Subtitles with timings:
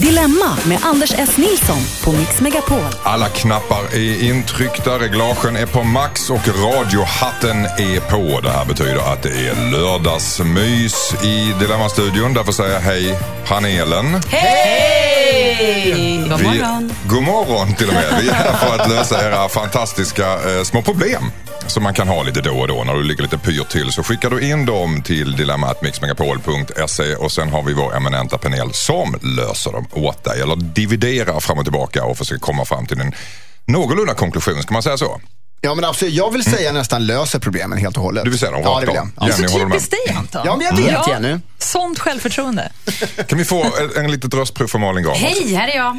[0.00, 1.36] Dilemma med Anders S.
[1.36, 2.78] Nilsson på Mix Megapol.
[3.02, 8.40] Alla knappar är intryckta, reglagen är på max och radiohatten är på.
[8.40, 12.34] Det här betyder att det är lördagsmys i Dilemma-studion.
[12.34, 14.20] Därför säger jag hej panelen.
[14.28, 16.24] Hej!
[16.28, 16.92] God Vi- morgon.
[17.06, 18.04] God morgon till och med.
[18.22, 21.22] Vi är här för att lösa era fantastiska eh, små problem
[21.66, 23.92] som man kan ha lite då och då när du ligger lite pyrt till.
[23.92, 29.18] Så skickar du in dem till dilemmatmixmegapol.se och sen har vi vår eminenta panel som
[29.22, 30.40] löser dem åt dig.
[30.40, 33.12] Eller dividerar fram och tillbaka och försöker komma fram till en
[33.66, 34.62] någorlunda konklusion.
[34.62, 35.20] Ska man säga så?
[35.64, 36.14] Ja, men absolut.
[36.14, 38.24] Jag vill säga nästan löser problemen helt och hållet.
[38.24, 39.08] Du vill säga dem Ja, rakt det vill jag.
[39.16, 39.28] Ja.
[39.28, 39.72] Jenny, håller du med?
[39.72, 40.42] Typiskt dig Anton.
[40.44, 41.40] Ja, men jag vet Jenny.
[41.58, 42.72] Sånt självförtroende.
[43.28, 45.24] Kan vi få en, en litet röstprov från Malin också?
[45.24, 45.98] Hej, här är jag.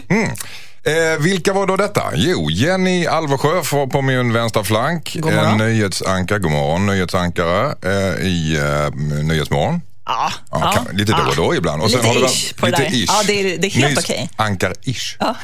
[0.88, 2.04] Eh, vilka var då detta?
[2.16, 5.18] Jo, Jenny Alversjö får på min vänstra flank.
[5.20, 5.62] God morgon.
[5.62, 9.82] En nyhetsankare, god morgon, nyhetsankare eh, i eh, Nyhetsmorgon.
[10.06, 11.82] Ja, Ja, kan, lite då och då ibland.
[11.82, 12.86] Och Lite har det ish på det där.
[12.94, 13.06] ish.
[13.08, 14.30] Ja, det är- det är helt okej.
[14.38, 15.16] Ankar-ish.
[15.20, 15.36] Ja.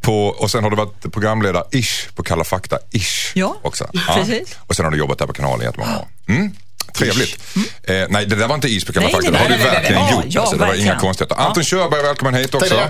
[0.00, 3.90] på, och sen har du varit programledare-ish på Kalla fakta-ish Ja, också.
[4.14, 4.56] precis.
[4.66, 6.08] Och sen har du jobbat där på kanalen i jättemånga år.
[6.28, 6.54] Mm.
[6.94, 7.38] Trevligt.
[7.82, 9.30] Eh, nej, det där var inte is på Kalla Nej, fakta.
[9.30, 10.12] nej, Det har du nej, nej, verkligen nej.
[10.14, 10.24] gjort.
[10.28, 10.90] Ja, alltså, det var verkligen.
[10.92, 11.36] inga konstigheter.
[11.36, 12.80] Anton Körberg, välkommen hit också.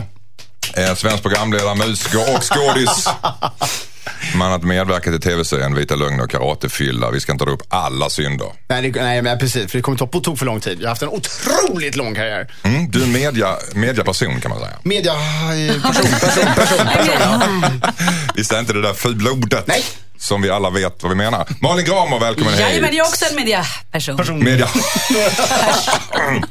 [0.74, 3.08] Eh, svensk programledare, musiker och skådis.
[4.34, 7.10] Man har medverkat i tv-serien Vita lögner och karatefylla.
[7.10, 8.46] Vi ska inte ta upp alla synder.
[8.68, 9.70] Nej, det, nej, men precis.
[9.70, 10.78] För det kommer ta på tok för lång tid.
[10.80, 12.52] Jag har haft en otroligt lång karriär.
[12.62, 14.72] Mm, du är media, mediaperson kan man säga.
[14.82, 15.12] Media...
[15.12, 17.80] eh, Person, person, person, person.
[18.34, 19.84] Visst är inte det där fula ordet Nej.
[20.18, 21.46] som vi alla vet vad vi menar.
[21.60, 22.98] Malin Gramer, välkommen Jajamän, hit.
[22.98, 24.44] jag är också en mediaperson.
[24.44, 24.68] Media.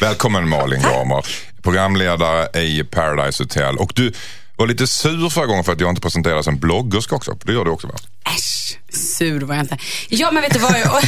[0.00, 1.26] välkommen Malin Gramer.
[1.62, 3.76] Programledare i Paradise Hotel.
[3.76, 4.12] Och du
[4.60, 7.36] var lite sur förra gången för att jag inte presenterade som bloggerska också.
[7.44, 7.94] Det gör du också va?
[8.24, 9.78] Äsch, sur var jag inte.
[10.08, 10.80] Ja, men vet du vad?
[10.80, 11.02] Jag...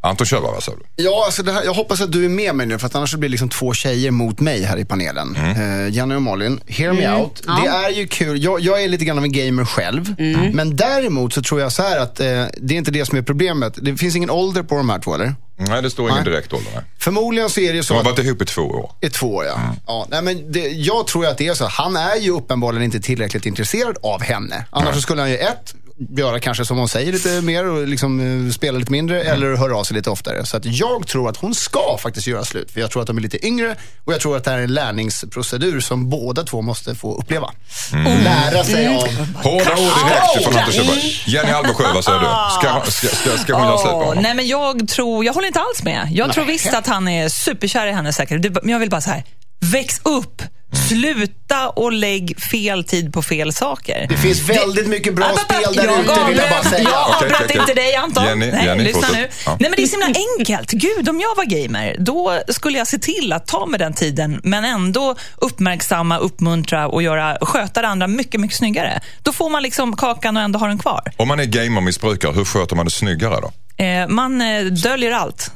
[0.09, 1.05] Anton Körberg, vad säger du?
[1.05, 3.15] Ja, alltså det här, jag hoppas att du är med mig nu för att annars
[3.15, 5.37] blir det liksom två tjejer mot mig här i panelen.
[5.37, 7.43] Eh, Jenny och Malin, hear me out.
[7.63, 8.45] Det är ju kul.
[8.45, 10.15] Jag, jag är lite grann av en gamer själv.
[10.53, 12.27] Men däremot så tror jag så här att eh,
[12.57, 13.79] det är inte det som är problemet.
[13.83, 15.35] Det finns ingen ålder på de här två eller?
[15.61, 16.33] Nej, det står ingen Nej.
[16.33, 16.71] direkt ålder.
[16.75, 16.85] nej.
[16.99, 18.91] Förmodligen så är det ju De så har att varit ihop i två år.
[19.01, 19.59] i två år, ja.
[19.87, 21.67] ja nej, men det, jag tror att det är så.
[21.67, 24.65] Han är ju uppenbarligen inte tillräckligt intresserad av henne.
[24.71, 25.75] Annars så skulle han ju ett,
[26.17, 29.77] göra kanske som hon säger lite mer och liksom eh, spela lite mindre eller höra
[29.77, 30.47] av sig lite oftare.
[30.47, 32.71] Så att jag tror att hon ska faktiskt göra slut.
[32.71, 34.63] För jag tror att de är lite yngre och jag tror att det här är
[34.63, 37.47] en lärningsprocedur som båda två måste få uppleva.
[37.93, 39.09] Och lära sig av...
[39.35, 41.23] Hårda ord direkt från Anton Körberg.
[41.27, 42.27] Jenny Alversjö, vad säger du?
[42.61, 44.23] Ska, ska, ska, ska hon göra slut med Åh, honom?
[44.23, 46.09] nej, men jag, tror, jag håller inte alls med.
[46.13, 48.63] Jag tror visst att han är superkär i henne säkert.
[48.63, 49.25] Men jag vill bara så här,
[49.61, 50.43] väx upp.
[50.89, 54.07] Sluta och lägg fel tid på fel saker.
[54.09, 56.89] Det finns väldigt mycket bra Ah, spel jag där ute vill jag bara säga.
[56.91, 58.25] Jag avbröt okej, inte dig Anton.
[58.25, 59.29] Jenny, Nej, Jenny, lyssna nu.
[59.47, 59.57] Ja.
[59.61, 60.71] Nej, men det är så himla enkelt.
[60.71, 64.41] Gud, om jag var gamer, då skulle jag se till att ta med den tiden,
[64.45, 69.01] men ändå uppmärksamma, uppmuntra och göra, sköta det andra mycket, mycket snyggare.
[69.23, 71.03] Då får man liksom kakan och ändå ha den kvar.
[71.17, 73.53] Om man är gamermissbrukare, hur sköter man det snyggare då?
[73.85, 75.53] Eh, man eh, döljer allt.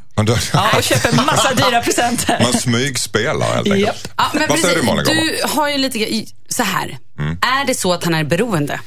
[0.53, 2.41] Ja, och köper massa dyra presenter.
[2.43, 4.11] man smygspelar helt enkelt.
[4.17, 4.83] Ja, men Vad säger du.
[4.83, 5.05] Malin?
[5.05, 6.99] Du har ju lite, så här.
[7.41, 8.81] Är det så att han är beroende?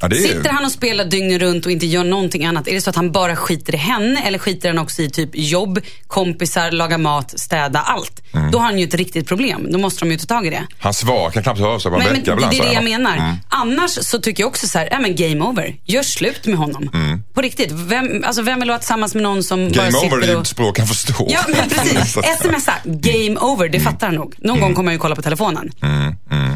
[0.00, 2.68] Ja, är- Sitter han och spelar dygnet runt och inte gör någonting annat?
[2.68, 5.30] Är det så att han bara skiter i henne eller skiter han också i typ
[5.32, 8.22] jobb, kompisar, laga mat, städa, allt?
[8.34, 8.50] Mm.
[8.50, 9.66] Då har han ju ett riktigt problem.
[9.72, 10.66] Då måste de ju ta tag i det.
[10.78, 12.84] Han svar kan knappt höra sig på en vecka det är det jag han.
[12.84, 13.16] menar.
[13.16, 13.36] Mm.
[13.48, 15.74] Annars så tycker jag också så här, ja men game over.
[15.84, 16.90] Gör slut med honom.
[17.34, 17.72] På riktigt.
[17.72, 19.92] Vem, alltså vem vill vara tillsammans med någon som bara Mm.
[19.92, 20.42] Game over sitter är och...
[20.42, 21.28] ett språk han förstår.
[21.30, 22.12] Ja, men precis.
[22.40, 24.34] Smsa, game over, det fattar han nog.
[24.38, 25.70] Någon gång kommer jag ju kolla på telefonen.
[25.82, 26.14] Mm,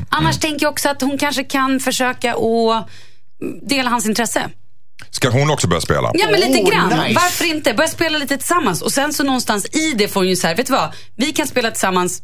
[0.09, 2.89] Annars tänker jag också att hon kanske kan försöka att
[3.63, 4.51] dela hans intresse.
[5.11, 6.11] Ska hon också börja spela?
[6.15, 6.89] Ja, men lite Oh, grann.
[6.89, 7.21] nice.
[7.21, 7.75] Varför inte?
[7.75, 8.83] Börja spela lite tillsammans.
[8.83, 10.93] Och sen så någonstans i det får hon ju så här, vet du vad?
[11.17, 12.23] Vi kan spela tillsammans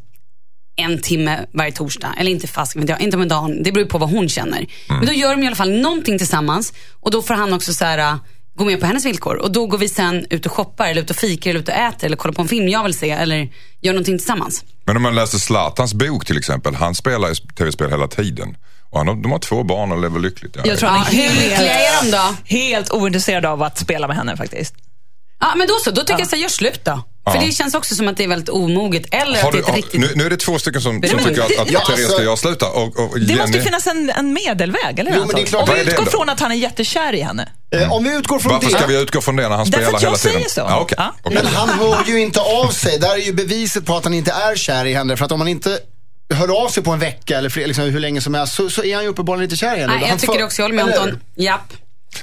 [0.75, 2.15] en timme varje torsdag.
[2.17, 3.63] Eller inte fast, vet jag, inte om en dag.
[3.63, 4.65] Det beror ju på vad hon känner.
[4.87, 6.73] Men då gör de i alla fall någonting tillsammans.
[6.99, 8.15] Och då får han också så här, äh,
[8.57, 9.35] gå med på hennes villkor.
[9.35, 11.73] Och då går vi sen ut och shoppar, eller ut och fikar, eller ut och
[11.75, 13.49] äter, eller kollar på en film jag vill se, eller
[13.81, 14.63] gör någonting tillsammans.
[14.85, 16.75] Men om man läser Zlatans bok till exempel.
[16.75, 18.55] Han spelar tv-spel hela tiden.
[18.91, 20.55] Och han har, de har två barn och lever lyckligt.
[20.55, 22.35] Ja, Jag tror han Ja, är hur lyckliga är de då?
[22.45, 24.73] helt ointresserad av att spela med henne faktiskt.
[25.39, 25.91] Ja, men då så.
[25.91, 27.03] Då tycker jag så här, gör slut då.
[27.31, 27.41] För Ja.
[27.45, 29.03] det känns också som att det är väldigt omoget.
[29.11, 29.99] Eller Har att det du, har, riktigt...
[30.01, 32.23] nu, nu är det två stycken som, som tycker att, att Ja, Therese alltså- ska
[32.23, 32.69] göra sluta.
[32.69, 35.17] Och, och Det måste ju Jenny- finnas en, en medelväg, eller hur?
[35.17, 35.29] Det Om
[35.75, 37.49] vi det utgår från att han är jättekär i henne.
[37.75, 38.77] Eh, om vi utgår från Varför det.
[38.77, 40.33] ska vi utgå från det när han Därför spelar att jag hela tiden?
[40.33, 40.59] säger så.
[40.61, 40.95] Ja, okej.
[40.99, 41.15] Ja.
[41.23, 41.39] Okej.
[41.43, 42.99] Men han hör ju inte av sig.
[42.99, 45.17] Där är ju beviset på att han inte är kär i henne.
[45.17, 45.79] För att om han inte
[46.35, 48.83] hör av sig på en vecka eller fler, liksom, hur länge som helst så, så
[48.83, 49.93] är han ju uppenbarligen inte kär i henne.
[49.99, 50.61] Nej, jag tycker för- också.
[50.61, 51.19] Jag håller med Eller Anton.
[51.35, 51.73] Japp.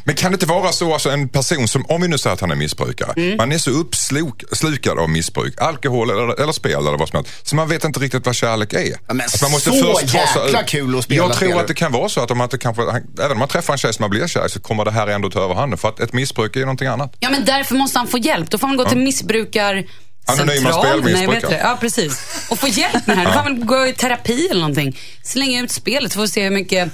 [0.05, 2.41] Men kan det inte vara så, alltså en person som, om vi nu säger att
[2.41, 3.37] han är missbrukare, Mm.
[3.37, 7.57] man är så uppslukad av missbruk, alkohol eller, eller spel eller vad som helst, så
[7.57, 8.79] man vet inte riktigt vad kärlek är.
[8.89, 11.49] Ja, men Att man måste så först ta sig jäkla kul att spela Jag tror
[11.49, 11.59] spel.
[11.61, 12.83] att det kan vara så att om man inte kanske,
[13.19, 15.31] även om man träffar en tjej som man blir kär så kommer det här ändå
[15.31, 15.79] ta överhanden.
[15.79, 17.17] För att ett missbruk är ju någonting annat.
[17.21, 18.51] Ja, men därför måste han få hjälp.
[18.51, 19.85] Då får han gå till missbrukar...
[20.29, 20.85] Anonyma central.
[20.85, 21.27] spelmissbrukare.
[21.27, 21.57] Nej, vet du.
[21.57, 22.21] Ja, precis.
[22.51, 23.25] Och få hjälp med det här.
[23.25, 24.99] Då får han väl gå i terapi eller någonting.
[25.23, 26.93] Slänga ut spelet så får vi se hur mycket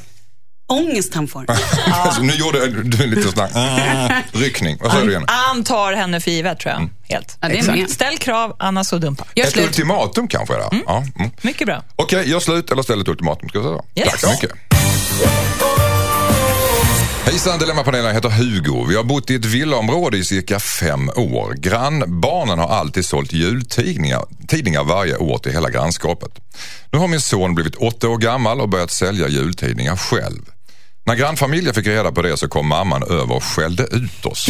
[0.67, 1.47] ångest han får.
[1.93, 4.79] Alltså, nu gjorde du en liten sån här mm, ryckning.
[4.81, 5.25] Vad säger du igen?
[5.27, 6.81] Han tar henne för givet, tror jag.
[6.81, 6.91] Mm.
[7.09, 7.39] Helt.
[7.41, 7.87] Ja.
[7.89, 9.25] Ställ krav, annars så dumpa.
[9.35, 9.67] Ett slut.
[9.67, 10.55] ultimatum kanske?
[10.55, 10.69] Där.
[10.87, 11.31] Ja, mm.
[11.43, 11.83] Mycket bra.
[11.97, 13.49] Okej, gör slut eller ställ ett ultimatum.
[13.49, 14.05] Ska jag säga.
[14.07, 14.11] Yes.
[14.11, 15.74] Tack så mycket.
[17.27, 18.87] Hejsan, Dilemmapanelen jag heter Hugo.
[18.89, 21.55] Vi har bott i ett villaområde i cirka fem år.
[21.55, 26.31] Grannbarnen har alltid sålt jultidningar tidningar varje år till hela grannskapet.
[26.93, 30.43] Nu har min son blivit åtta år gammal och börjat sälja jultidningar själv.
[31.07, 34.49] När grannfamiljen fick reda på det så kom mamman över och skällde ut oss.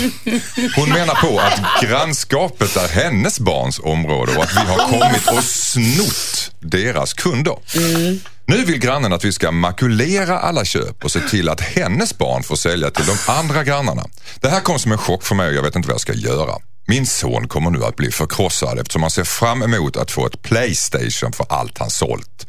[0.76, 5.44] Hon menar på att grannskapet är hennes barns område och att vi har kommit och
[5.44, 7.56] snott deras kunder.
[7.76, 8.20] Mm.
[8.46, 12.42] Nu vill grannen att vi ska makulera alla köp och se till att hennes barn
[12.42, 14.06] får sälja till de andra grannarna.
[14.40, 16.12] Det här kom som en chock för mig och jag vet inte vad jag ska
[16.12, 16.54] göra.
[16.86, 20.42] Min son kommer nu att bli förkrossad eftersom han ser fram emot att få ett
[20.42, 22.46] Playstation för allt han sålt.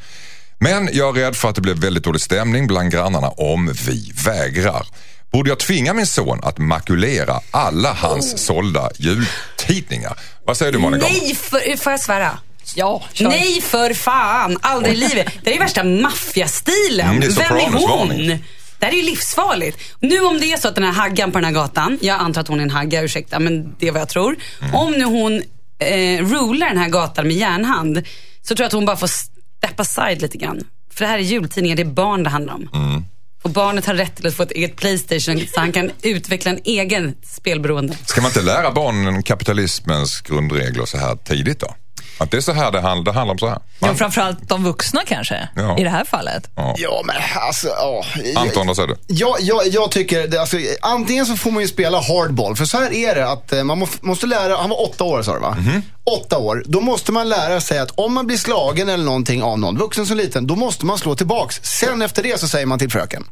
[0.60, 4.12] Men jag är rädd för att det blir väldigt dålig stämning bland grannarna om vi
[4.26, 4.88] vägrar.
[5.32, 10.20] Borde jag tvinga min son att makulera alla hans sålda jultidningar?
[10.46, 11.08] Vad säger du Monica?
[11.08, 12.40] Nej, för, får jag svära?
[12.76, 13.28] Ja, kör.
[13.30, 15.28] Nej för fan, aldrig i livet.
[15.44, 17.10] Det är ju värsta maffiastilen.
[17.10, 18.40] Mm, Vem är hon?
[18.80, 19.78] Det här är ju livsfarligt.
[20.00, 22.42] Nu om det är så att den här haggan på den här gatan, jag antar
[22.42, 24.36] att hon är en hagga, ursäkta men det är vad jag tror.
[24.62, 24.76] Mm.
[24.76, 25.44] Om nu hon
[25.80, 28.04] eh, rular den här gatan med järnhand
[28.42, 30.64] så tror jag att hon bara får step aside lite grann.
[30.94, 32.70] För det här är jultidningar, det är barn det handlar om.
[32.74, 33.04] Mm.
[33.42, 36.60] Och barnet har rätt till att få ett eget Playstation så han kan utveckla en
[36.64, 37.98] egen spelberoende.
[38.06, 41.76] Ska man inte lära barnen kapitalismens grundregler så här tidigt då?
[42.18, 43.60] Att det är så här det handlar, det handlar om så här.
[43.80, 45.78] Ja, framförallt de vuxna kanske, Ja.
[45.80, 46.50] i det här fallet.
[46.78, 48.04] Ja, men alltså, ja.
[48.36, 48.96] Anton, vad säger du?
[49.08, 52.56] Jag, jag, jag tycker, det, alltså, antingen så får man ju spela hardball.
[52.56, 55.22] För så här är det att eh, man må, måste lära, han var åtta år
[55.24, 55.58] sa du va?
[56.04, 56.64] Åtta år.
[56.66, 60.06] Då måste man lära sig att om man blir slagen eller någonting av någon, vuxen
[60.06, 61.60] som liten, då måste man slå tillbaks.
[61.64, 63.24] Sen efter det så säger man till fröken.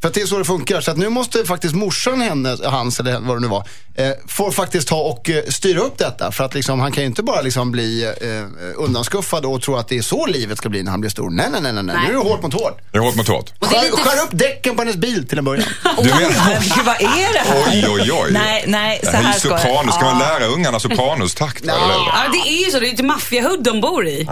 [0.00, 0.80] För att det är så det funkar.
[0.80, 3.64] Så att nu måste faktiskt morsan hennes, hans eller vad det nu var,
[3.94, 6.32] eh, får faktiskt ta och eh, styra upp detta.
[6.32, 9.88] För att liksom, han kan ju inte bara liksom bli eh, undanskuffad och tro att
[9.88, 11.30] det är så livet ska bli när han blir stor.
[11.30, 11.82] Nej, nej, nej, nej.
[11.82, 11.96] nej.
[12.02, 12.78] Nu är det hårt mot hårt.
[12.92, 13.52] Det är hårt mot hårt.
[13.60, 15.68] Skär, lite skär upp däcken på hennes bil till en början.
[16.02, 16.84] Du menar...
[16.84, 17.64] Vad är det här?
[17.72, 18.30] Oj, oj, oj.
[18.32, 19.58] Nej, nej, så här är här ska.
[19.58, 20.38] Ska man Ja.
[20.38, 21.64] lära ungarna sopranos-takt?
[21.66, 22.80] Ja, det är ju så.
[22.80, 24.28] Det är ju ett maffiahudd de bor i.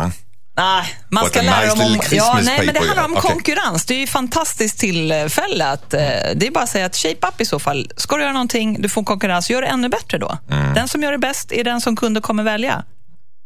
[0.58, 2.00] Nej, man What ska lära nice dem om...
[2.10, 3.30] Ja, nej, men det handlar om Okej.
[3.30, 3.86] konkurrens.
[3.86, 5.94] Det är ju ett fantastiskt tillfälle att...
[5.94, 6.00] eh,
[6.34, 7.90] Det är bara att säga att shape up i så fall.
[7.96, 10.38] Ska du göra någonting, du får konkurrens, gör det ännu bättre då.
[10.50, 10.74] Mm.
[10.74, 12.84] Den som gör det bäst är den som kunder kommer välja.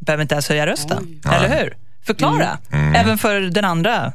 [0.07, 1.77] Behöver inte ens höja rösten, eller hur?
[2.07, 2.59] Förklara.
[2.73, 2.95] Mm.
[2.95, 4.13] Även för den andra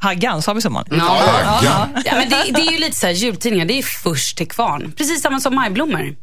[0.00, 0.84] haggan, sa vi så man?
[0.90, 0.96] Ja,
[1.44, 1.88] Ja, ja.
[2.04, 4.92] Ja, men det, det är ju lite så här, jultidningar, det är först till kvarn.
[4.96, 6.16] Precis samma som majblommor.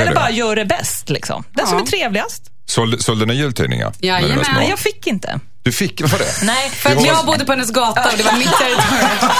[0.00, 1.44] Eller bara gör det bäst, liksom.
[1.52, 1.82] Den som Ja.
[1.82, 2.42] är trevligast.
[2.66, 3.92] Sålde, sålde ni jultidningar?
[4.00, 4.68] Jajamän.
[4.68, 5.40] Jag fick inte.
[5.66, 6.46] Du fick varför det?
[6.46, 9.30] Nej, För att var- jag bodde på hennes gata och det var mitt territorium.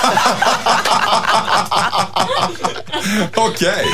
[3.34, 3.86] Okej.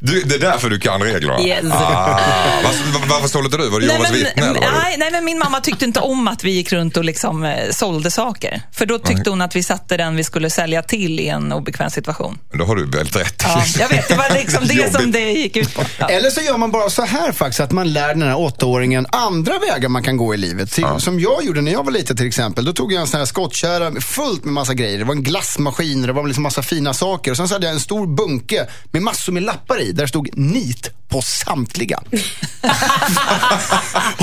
[0.00, 1.40] Du, det är därför du kan reglerna?
[1.40, 1.64] Yes.
[1.72, 2.20] Ah,
[2.64, 3.68] varför, varför inte du?
[3.68, 4.52] Var det Jehovas vittne?
[4.60, 7.70] nej, nej, men min mamma tyckte inte om att vi gick runt och liksom, eh,
[7.70, 8.62] sålde saker.
[8.72, 11.90] För då tyckte hon att vi satte den vi skulle sälja till i en obekväm
[11.90, 12.38] situation.
[12.52, 13.44] Då har du väldigt rätt.
[13.46, 15.82] Ja, jag vet, det var liksom det som det gick ut på.
[15.98, 16.08] Ja.
[16.08, 19.58] Eller så gör man bara så här faktiskt, att man lär den här åttaåringen andra
[19.58, 20.72] vägar man kan gå i livet.
[20.72, 22.64] Till, Som jag gjorde när jag var liten till exempel.
[22.64, 24.98] Då tog jag en sån här skottkärra med- fullt med massa grejer.
[24.98, 27.30] Det var en glassmaskin, det var liksom massa fina saker.
[27.30, 30.08] Och sen så hade jag en stor bunke med massor med lappar i, där det
[30.08, 32.00] stod NIT på samtliga.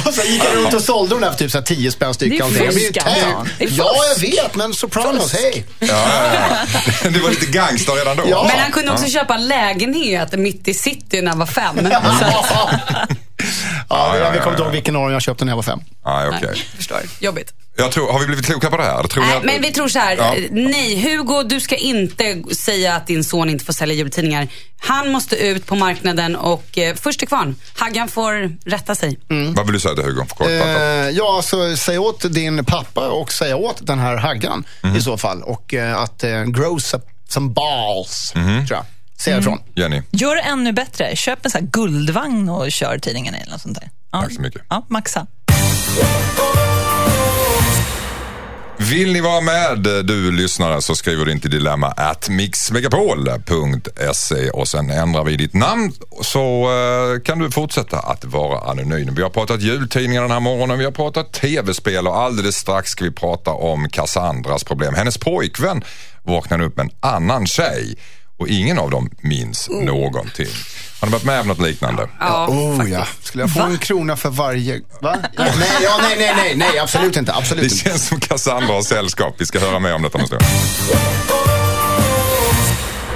[0.05, 2.13] och så gick jag runt och sålde dem där för typ så här 10 spänn
[2.13, 2.31] styck.
[2.31, 2.63] Det är.
[2.65, 2.98] Jag fusk.
[2.98, 3.48] Anton.
[3.57, 5.65] Det är Ja, jag vet, men Sopranos, hej.
[5.79, 6.57] Ja, ja,
[7.03, 7.10] ja.
[7.10, 8.24] Det var lite gangster redan då.
[8.29, 8.43] Ja.
[8.51, 11.75] Men han kunde också köpa lägenhet mitt i city när han var fem.
[13.89, 15.63] Ja, ja, jag ja, kommer inte ihåg vilken av dem jag köpte när jag var
[15.63, 15.80] fem.
[16.04, 16.39] Ah, okej.
[16.44, 16.98] nej, förstår.
[17.20, 17.54] Jobbigt.
[17.77, 19.04] Jag tror, har vi blivit kloka på det här?
[19.04, 20.15] Tror Nej, att- men vi tror så här.
[20.18, 20.36] Ja.
[20.51, 24.48] Nej, Hugo, du ska inte säga att din son inte får sälja jultidningar.
[24.80, 27.56] Han måste ut på marknaden och eh, först till kvarn.
[27.77, 29.20] Haggan får rätta sig.
[29.56, 30.20] Vad vill du säga till Hugo?
[30.30, 30.48] Kortfattat.
[30.82, 34.96] Eh, ja, alltså säg åt din pappa och säg åt den här haggan Mhm.
[34.96, 35.42] i så fall.
[35.44, 38.68] Och eh, att eh, grow some, balls, Mhm.
[38.68, 38.86] tror jag.
[39.17, 39.60] Säger jag ifrån.
[39.75, 40.01] Jenny?
[40.12, 41.15] Gör det ännu bättre.
[41.15, 43.89] Köp en sån här guldvagn och kör tidningen eller något sånt där.
[44.12, 44.22] Ja.
[44.22, 44.62] Tack så mycket.
[44.69, 45.27] Ja, maxa.
[48.77, 54.67] Vill ni vara med du lyssnare så skriver du in till dilemma at mixmegapol.se och
[54.67, 59.15] sen ändrar vi ditt namn så eh, kan du fortsätta att vara anonym.
[59.15, 63.03] Vi har pratat jultidningar den här morgonen, vi har pratat tv-spel och alldeles strax ska
[63.03, 64.93] vi prata om Cassandras problem.
[64.93, 65.84] Hennes pojkvän
[66.24, 67.95] vaknade upp med en annan tjej
[68.38, 70.48] och ingen av dem minns någonting.
[71.00, 72.10] Har ni varit med om något liknande?
[72.20, 72.98] Ja, Oh faktiskt.
[72.98, 73.08] ja.
[73.24, 74.82] Skulle jag få en krona för varje...
[75.01, 75.18] Va?
[75.38, 77.34] nej, ja, nej, nej, nej, nej, absolut inte.
[77.34, 77.89] Absolut Det inte.
[77.89, 79.36] känns som Cassandra har sällskap.
[79.38, 80.44] Vi ska höra mer om detta om en stund.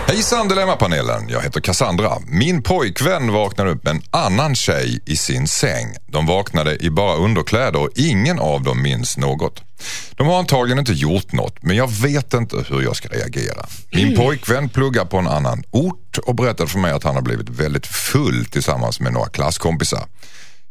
[0.09, 2.11] Hejsan Dilemmapanelen, jag heter Cassandra.
[2.27, 5.95] Min pojkvän vaknade upp med en annan tjej i sin säng.
[6.07, 9.63] De vaknade i bara underkläder och ingen av dem minns något.
[10.11, 13.65] De har antagligen inte gjort något, men jag vet inte hur jag ska reagera.
[13.91, 17.49] Min pojkvän pluggar på en annan ort och berättade för mig att han har blivit
[17.49, 20.05] väldigt full tillsammans med några klasskompisar.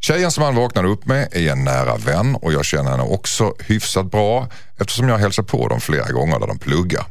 [0.00, 3.54] Tjejen som han vaknade upp med är en nära vän och jag känner henne också
[3.59, 7.04] hyfsat bra eftersom jag hälsar på dem flera gånger där de pluggar.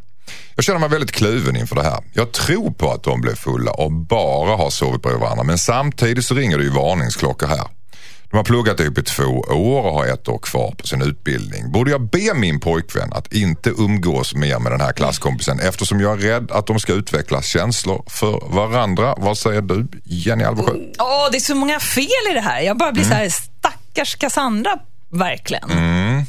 [0.55, 2.03] Jag känner mig väldigt kluven inför det här.
[2.13, 6.25] Jag tror på att de blev fulla och bara har sovit bredvid varandra men samtidigt
[6.25, 7.67] så ringer det ju varningsklockor här.
[8.31, 11.71] De har pluggat ihop i två år och har ett år kvar på sin utbildning.
[11.71, 16.13] Borde jag be min pojkvän att inte umgås mer med den här klasskompisen eftersom jag
[16.13, 19.15] är rädd att de ska utveckla känslor för varandra?
[19.17, 20.71] Vad säger du, Jenny Alvesjö?
[20.99, 22.61] Åh, det är så många fel i det här.
[22.61, 25.69] Jag bara blir så här, stackars Cassandra, verkligen.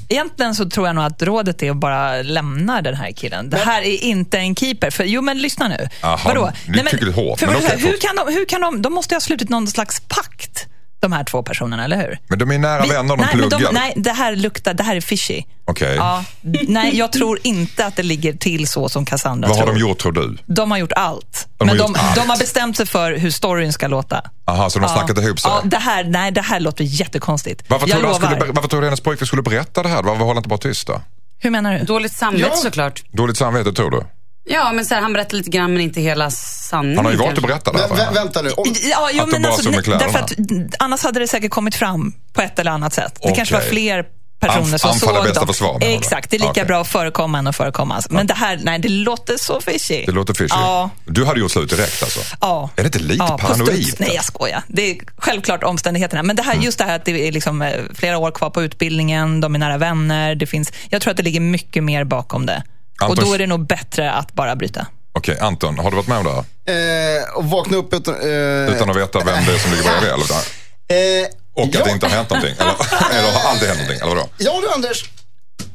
[0.08, 3.50] Egentligen så tror jag nog att rådet är att bara lämna den här killen.
[3.50, 4.90] Det här är inte en keeper.
[4.90, 5.88] För, jo, men lyssna nu.
[6.02, 6.52] Jaha, Vadå?
[6.66, 8.82] du tycker hårt, För, men här, hur, kan de, hur kan de...
[8.82, 10.66] De måste ju ha slutit någon slags pakt,
[11.00, 12.18] de här två personerna, eller hur?
[12.28, 13.72] Men de är nära Vi- vänner, de nej, men pluggar.
[13.72, 15.42] nej, det här luktar, det här är fishy.
[15.64, 15.96] Okej.
[15.96, 16.24] Ja,
[16.68, 19.74] nej, jag tror inte att det ligger till så som Cassandra Vad har tror.
[19.74, 20.36] de gjort tror du?
[20.46, 21.48] De har gjort allt.
[21.58, 22.14] De har men gjort de, allt.
[22.14, 24.22] de har bestämt sig för hur storyn ska låta.
[24.46, 25.50] Aha, så de har snackat ihop sig?
[25.50, 27.62] Ja, det här, nej, det här låter jättekonstigt.
[27.68, 29.96] Varför jag tror, skulle, varför tror du hennes pojkvän skulle berätta det här?
[30.02, 31.00] Varför håller han inte bara tyst då?
[31.40, 31.84] Hur menar du?
[31.84, 32.56] Dåligt samvete Ja.
[32.56, 33.02] såklart.
[33.12, 34.02] Dåligt samvete tror du?
[34.50, 36.96] Ja, men så här, han berättar lite grann men inte hela sanningen.
[36.96, 37.88] Han har ju valt att berätta det här.
[37.88, 38.50] Vä- vänta nu.
[38.50, 42.12] Om, Ja, jo, Att men alltså, därför att mm, annars hade det säkert kommit fram
[42.32, 43.18] på ett eller annat sätt.
[43.22, 44.04] Det kanske var fler
[44.40, 45.46] personer Anf- som såg bästa dem.
[45.46, 45.92] försvar, menar du?
[45.98, 46.64] Exakt, det är lika Okej.
[46.64, 48.10] bra att förekomma än att förekommas.
[48.10, 50.04] Men det här, nej, det låter så fishy.
[50.06, 50.48] Det låter fishy.
[50.50, 50.90] Ja.
[51.04, 52.20] Du hade gjort slut direkt alltså?
[52.40, 52.70] Ja.
[52.76, 53.94] Är det inte lite ja, paranoid?
[53.98, 54.62] Nej, jag skojar.
[54.68, 56.22] Det är självklart omständigheterna.
[56.22, 58.62] Men det här, just det här att det är liksom eh, flera år kvar på
[58.62, 60.34] utbildningen, de är nära vänner.
[60.34, 62.62] Det finns, jag tror att det ligger mycket mer bakom det.
[63.00, 64.86] Anton- Och då är det nog bättre att bara bryta.
[65.12, 67.18] Okej, Anton, har du varit med om det här?
[67.18, 68.14] eh, och vakna upp utan...
[68.14, 70.10] Eh, Utan att veta vem det är som ligger bredvid?
[70.10, 71.22] Eller?
[71.22, 71.84] eh, Och att ja.
[71.84, 72.54] det inte har hänt någonting?
[72.58, 72.74] Eller,
[73.18, 74.00] eller har aldrig hänt någonting?
[74.08, 74.28] Eller vadå?
[74.38, 75.04] Ja du Anders.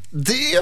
[0.10, 0.60] Det,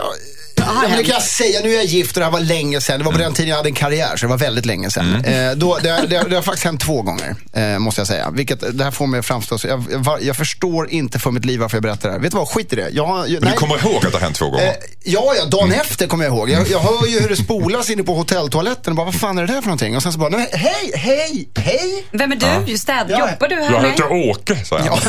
[0.65, 1.59] ja, men det kan jag säga.
[1.63, 2.99] Nu är jag gift och det här var länge sedan.
[2.99, 5.25] Det var på den tiden jag hade en karriär, så det var väldigt länge sedan.
[5.25, 8.29] Eh, då, det, det, det har faktiskt hänt två gånger, eh, måste jag säga.
[8.31, 9.67] Vilket, det här får mig att framstå så...
[9.67, 12.21] Jag, jag, jag förstår inte för mitt liv varför jag berättar det här.
[12.21, 12.47] Vet du vad?
[12.47, 12.89] Skit i det.
[12.89, 14.67] Jag, har- jag, Men du kommer ihåg att det har hänt två gånger?
[14.67, 16.49] Eh, ja, ja, dagen efter kommer jag ihåg.
[16.49, 19.41] Jag, jag hör ju hur det spolas inne på hotelltoaletten och bara, vad fan är
[19.47, 19.95] det där för någonting?
[19.95, 22.05] Och sen så bara, nej, hej, hej, hej.
[22.11, 22.77] Vem är du?
[22.77, 23.05] Städ?
[23.09, 23.19] Ja.
[23.31, 23.71] Jobbar du här?
[23.71, 23.91] jag Nej.
[23.91, 24.87] heter Åke, sa han.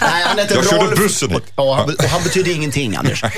[0.00, 0.98] Nej, han heter Jag körde Rolf.
[0.98, 1.42] bussen hit.
[1.56, 3.24] Ja, han, och han betyder ingenting, Anders.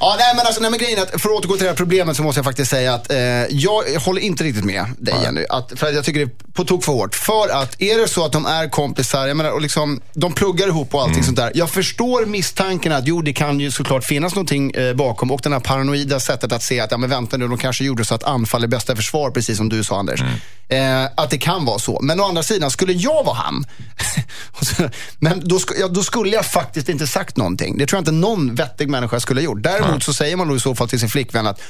[0.00, 1.76] Ja, nej, men alltså, nej, men grejen är att för att återgå till det här
[1.76, 3.18] problemet så måste jag faktiskt säga att eh,
[3.50, 5.44] jag håller inte riktigt med dig Jenny.
[5.50, 7.14] Att, för att jag tycker det är på tok för hårt.
[7.14, 10.66] För att är det så att de är kompisar, jag menar, och liksom, de pluggar
[10.68, 11.52] ihop och allting sånt där.
[11.54, 15.52] Jag förstår misstanken att jo, det kan ju såklart finnas någonting eh, bakom och den
[15.52, 18.24] här paranoida sättet att se att, ja men vänta nu, de kanske gjorde så att
[18.24, 20.20] anfall är bästa försvar, precis som du sa Anders.
[20.68, 22.00] Eh, att det kan vara så.
[22.02, 23.64] Men å andra sidan, skulle jag vara han,
[25.18, 27.78] men då, sk- ja, då skulle jag faktiskt inte sagt någonting.
[27.78, 29.62] Det tror jag inte någon vettig människa skulle ha gjort.
[29.62, 31.60] Däremot så säger man då i så fall till sin flickvän att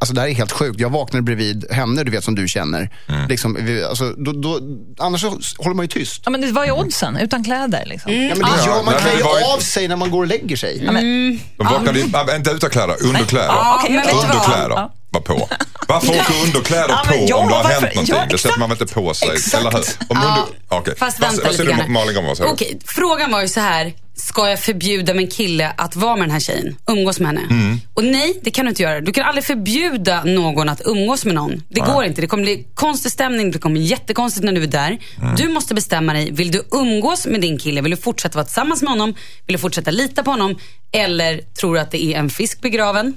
[0.00, 0.80] Alltså det här är helt sjukt.
[0.80, 2.90] Jag vaknade bredvid henne, du vet som du känner.
[3.28, 4.60] Liksom, vi, alltså, då, då,
[4.98, 6.22] annars så håller man ju tyst.
[6.24, 7.84] Ja, men det var ju oddsen, utan kläder.
[7.86, 8.12] Liksom.
[8.12, 10.56] Ja, men det Ja, man klär ju var av sig när man går och lägger
[10.56, 10.78] sig.
[10.78, 13.48] De vaknade ju, äh, inte utan kläder, underkläder.
[13.88, 14.14] Du vad?
[14.24, 14.92] Underkläder Ja.
[15.10, 15.48] var på.
[15.88, 18.14] Varför åker underkläder Ja, på ja, om det har varför- hänt någonting?
[18.16, 19.28] ja, det sätter man väl inte på sig?
[19.28, 19.54] Exakt.
[19.54, 19.78] Eller hur?
[20.08, 20.94] Om Ja, under, okej.
[20.98, 21.92] Fast Vad- vänta vad lite säger du, grann.
[21.92, 22.52] Malin vad säger?
[22.52, 23.92] Okej, frågan var ju så här.
[24.18, 26.76] Ska jag förbjuda min kille att vara med den här tjejen?
[26.86, 27.40] Umgås med henne?
[27.50, 27.80] Mm.
[27.94, 29.00] Och nej, det kan du inte göra.
[29.00, 31.62] Du kan aldrig förbjuda någon att umgås med någon.
[31.68, 32.20] Det går inte.
[32.20, 33.50] Det kommer bli konstig stämning.
[33.50, 34.98] Det kommer bli jättekonstigt när du är där.
[35.22, 35.34] Mm.
[35.36, 36.30] Du måste bestämma dig.
[36.30, 37.80] Vill du umgås med din kille?
[37.80, 39.14] Vill du fortsätta vara tillsammans med honom?
[39.46, 40.58] Vill du fortsätta lita på honom?
[40.92, 43.14] Eller tror du att det är en fisk begraven?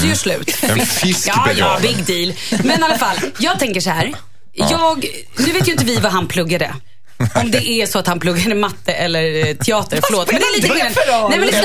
[0.00, 0.62] Så gör slut.
[0.62, 0.80] Mm.
[0.80, 1.82] En fisk ja, ja, begraven.
[1.82, 2.32] big deal.
[2.64, 4.12] Men i alla fall, jag tänker så här.
[4.52, 5.06] Jag,
[5.38, 6.74] nu vet ju inte vi vad han pluggade.
[7.34, 10.32] Om det är så att han pluggade matte eller eh, teater, förlåt.
[10.32, 11.30] Men det är lite skillnad.
[11.30, 11.62] Nej men lyssna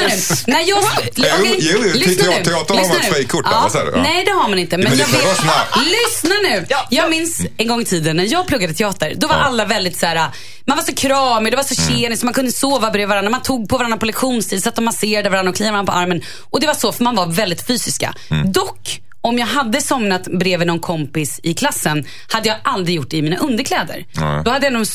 [0.48, 0.54] nu.
[0.54, 2.44] När jag, okej, jo, jo, lyssna nu.
[2.44, 3.72] teatern har man ett frikort vad?
[3.94, 4.02] Ja.
[4.04, 4.78] Nej det har man inte.
[4.78, 6.66] Men, jag här- Lyssna nu.
[6.70, 7.10] Ja, Jag ja.
[7.10, 9.14] minns en gång i tiden när jag pluggade teater.
[9.18, 10.30] Då var alla väldigt så här.
[10.66, 12.02] man var så kramig, det var så Mm.
[12.02, 13.32] tjeniskt, man kunde sova bredvid varandra.
[13.32, 16.22] Man tog på varandra på lektionstid, satt och masserade varandra och kliade varandra på armen.
[16.50, 18.14] Och det var så för man var väldigt fysiska.
[18.32, 18.52] Mm.
[18.52, 23.18] Dock, om jag hade somnat bredvid någon kompis i klassen hade jag aldrig gjort det
[23.18, 24.06] i mina underkläder.
[24.16, 24.42] Nej.
[24.46, 24.86] Då hade jag nog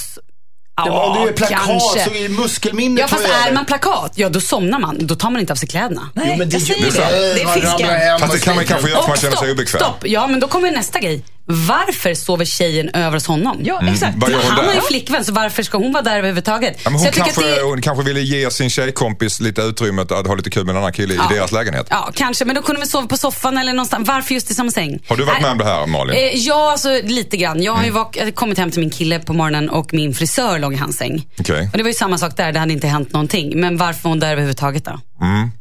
[0.86, 2.04] Ja, om du är plakat kanske.
[2.04, 4.96] så är muskelminnet Ja fast är man plakat, ja då somnar man.
[5.06, 6.10] Då tar man inte av sig kläderna.
[6.14, 7.34] Nej, Jo, men det, jag säger det det.
[7.34, 8.18] Det är fisken.
[8.20, 9.80] Fast det kan man kanske göra för man känner sig obekväm.
[9.80, 9.96] stopp.
[10.02, 11.24] Ja men då kommer nästa grej.
[11.50, 13.60] Varför sover tjejen över hos honom?
[13.64, 14.12] Ja, exakt.
[14.16, 16.80] Vad gör hon Han har ju flickvän så varför ska hon vara där överhuvudtaget?
[16.84, 17.62] Ja, men så hon, kanske, att det...
[17.62, 20.92] hon kanske ville ge sin tjejkompis lite utrymme att ha lite kul med en annan
[20.92, 21.86] kille i deras lägenhet.
[21.90, 22.44] Ja, kanske.
[22.44, 24.08] Men då kunde vi sova på soffan eller någonstans.
[24.08, 24.98] Varför just i samma säng?
[25.08, 26.16] Har du varit med om det här Malin?
[26.16, 27.62] Eh, ja, alltså lite grann.
[27.62, 27.94] Jag har Mm.
[27.94, 30.76] ju vak- eh, kommit hem till min kille på morgonen och min frisör låg i
[30.76, 31.26] hans säng.
[31.40, 31.68] Okej.
[31.72, 33.60] Och det var ju samma sak där, det hade inte hänt någonting.
[33.60, 34.90] Men varför var hon där överhuvudtaget då?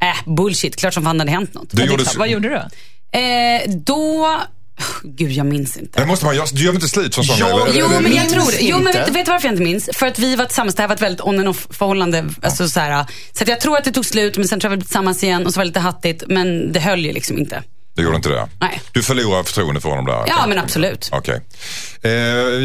[0.01, 0.75] Äh, bullshit.
[0.75, 1.67] Klart som fan det hade hänt något.
[1.72, 2.03] Du Ja, gjorde.
[2.17, 3.20] Vad gjorde du då?
[3.20, 4.27] Eh, då...
[5.03, 6.00] Gud, jag minns inte.
[6.00, 6.46] det måste man göra.
[6.51, 7.38] Du gör väl inte slut som sån?
[7.39, 7.79] Ja, eller?
[7.79, 8.53] Jo, Eller- men jag minns tror.
[8.60, 9.89] Jo, men vet, vet du varför jag inte minns?
[9.93, 12.25] För att vi var tillsammans, det här var ett väldigt on and off förhållande.
[12.41, 14.72] Alltså, så här, så att jag tror att det tog slut, men sen tror jag
[14.72, 16.23] vi blev tillsammans igen och så var det lite hattigt.
[16.28, 17.63] Men det höll ju liksom inte.
[17.95, 18.47] Det gjorde inte det?
[18.62, 18.82] Nej.
[18.91, 20.23] Du förlorar förtroende för honom där?
[20.28, 21.10] Ja, men absolut.
[21.12, 21.41] Okej.
[22.01, 22.12] Eh,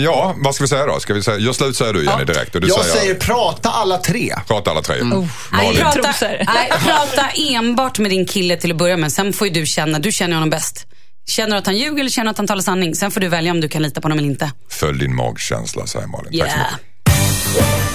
[0.04, 1.00] ja, vad ska vi säga då?
[1.00, 2.54] Ska vi säga, gör slut säger du Jenny direkt.
[2.54, 4.34] Och du Jag säger, säger prata alla tre.
[4.48, 4.96] prata alla tre.
[5.02, 5.76] Nej, Malin.
[5.80, 6.28] prata, Trosor.
[6.46, 9.12] nej, prata enbart med din kille till att börja med.
[9.12, 10.86] Sen får ju du känna, du känner honom bäst.
[11.26, 12.94] Känner du att han ljuger eller känner du att han talar sanning?
[12.94, 14.52] Sen får du välja om du kan lita på honom eller inte.
[14.68, 16.38] Följ din magkänsla säger Malin.
[16.40, 16.72] Tack så Yeah.
[16.72, 17.92] mycket.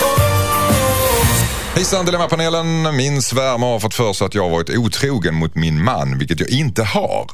[1.76, 2.96] Hejsan Dilemmapanelen.
[2.96, 6.40] Min svärmor har fått för sig att jag har varit otrogen mot min man, vilket
[6.40, 7.32] jag inte har.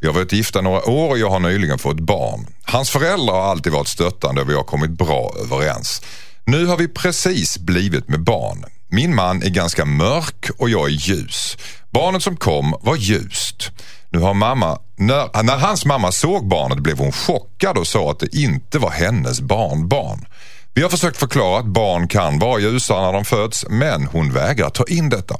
[0.00, 2.46] Vi har varit gifta några år och jag har nyligen fått barn.
[2.62, 6.02] Hans föräldrar har alltid varit stöttande och vi har kommit bra överens.
[6.44, 8.64] Nu har vi precis blivit med barn.
[8.88, 11.56] Min man är ganska mörk och jag är ljus.
[11.90, 13.70] Barnet som kom var ljust.
[14.12, 18.18] Nu har mamma, när, när hans mamma såg barnet blev hon chockad och sa att
[18.18, 20.26] det inte var hennes barnbarn.
[20.74, 24.70] Vi har försökt förklara att barn kan vara ljusa när de föds men hon vägrar
[24.70, 25.36] ta in detta.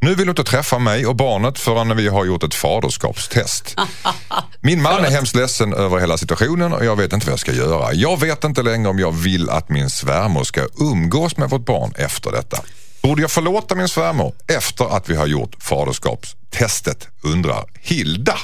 [0.00, 3.76] Nu vill hon inte träffa mig och barnet förrän vi har gjort ett faderskapstest.
[4.60, 7.52] Min man är hemskt ledsen över hela situationen och jag vet inte vad jag ska
[7.52, 7.92] göra.
[7.92, 11.92] Jag vet inte längre om jag vill att min svärmor ska umgås med vårt barn
[11.96, 12.58] efter detta.
[13.04, 18.38] Borde jag förlåta min svärmor efter att vi har gjort faderskapstestet, undrar Hilda.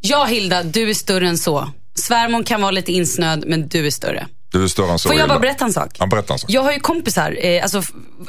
[0.00, 1.70] Ja, Hilda, du är större än så.
[1.94, 4.26] Svärmor kan vara lite insnöad, men du är större.
[4.52, 5.96] Du är större än så Får jag bara berätta en sak?
[5.98, 6.50] Ja, berätta en sak.
[6.50, 7.82] Jag har ju kompisar, eh, alltså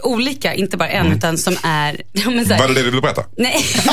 [0.03, 2.01] olika, inte bara en, utan som är...
[2.11, 3.23] Ja, men Var det det du ville berätta?
[3.37, 3.65] Nej,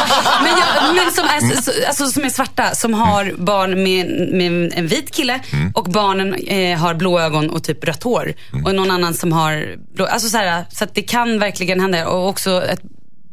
[0.42, 4.72] men, jag, men som, är, så- alltså, som är svarta, som har barn med, med
[4.78, 5.40] en vit kille
[5.74, 8.34] och barnen eh, har blå ögon och typ rött hår.
[8.64, 12.08] Och någon annan som har blå, alltså så, här, så att det kan verkligen hända.
[12.08, 12.80] Och också ett,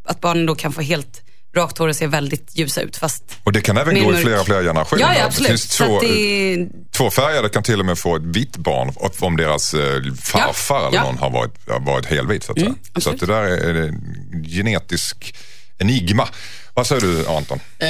[0.08, 1.23] att barnen då kan få helt
[1.56, 2.98] rakt hår och se väldigt ljusa ut.
[2.98, 5.02] Fast Och det kan även gå i mörk- flera, flera generationer.
[5.02, 5.50] Ja, ja, Det absolut.
[5.50, 9.38] finns Så två, det- två färgade kan till och med få ett vitt barn om
[9.38, 9.80] deras eh,
[10.24, 12.44] farfar Ja, eller någon har varit, har varit helvit.
[12.44, 12.74] Så att, säga.
[12.98, 15.36] så att det där är en genetisk
[15.80, 16.28] enigma.
[16.76, 17.60] Vad säger du Anton?
[17.80, 17.88] Eh,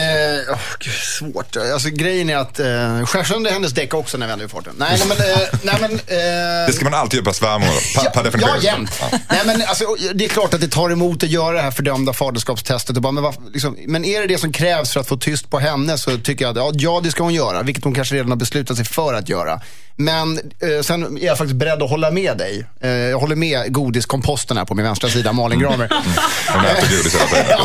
[0.54, 1.56] oh, gud, svårt.
[1.74, 2.66] Alltså, grejen är att eh,
[3.06, 4.74] skär hennes däck också när vi ändå är farten.
[4.78, 5.18] Nej, nej, men...
[5.32, 7.68] Eh, nej, men eh, Det ska man alltid göra på svärmor,
[8.04, 8.52] per, per definition.
[8.62, 9.02] Ja, jämt.
[9.30, 12.14] Nej, men alltså, det är klart att det tar emot att göra det här fördömda
[12.14, 12.96] faderskapstestet.
[12.96, 15.50] Och bara, men, vad- liksom, men är det det som krävs för att få tyst
[15.50, 17.64] på henne så tycker jag att ja, ja, det ska hon göra.
[17.64, 19.62] Vilket hon kanske redan har beslutat sig för att göra.
[19.96, 22.66] Men eh, sen är jag faktiskt beredd att hålla med dig.
[22.82, 25.90] Eh, jag håller med godiskomposten här på min vänstra sida, Malin Gramer.
[26.54, 27.60] Hon äter godis hela tiden.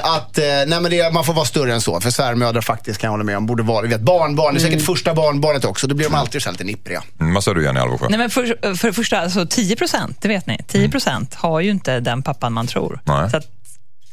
[0.16, 2.00] Att, eh, nej men det, man får vara större än så.
[2.00, 4.62] För svärmödrar faktiskt kan jag hålla med om borde vara, vi vet barnbarn, det är
[4.62, 5.86] säkert första barnbarnet också.
[5.86, 7.02] Då blir de alltid så här lite nippriga.
[7.20, 8.06] Mm, vad säger du Jenny Alvesjö?
[8.08, 11.60] Nej, men för, för det första, alltså 10 procent, det vet ni, 10 procent har
[11.60, 13.00] ju inte den pappan man tror.
[13.04, 13.30] Nej.
[13.30, 13.46] Så att,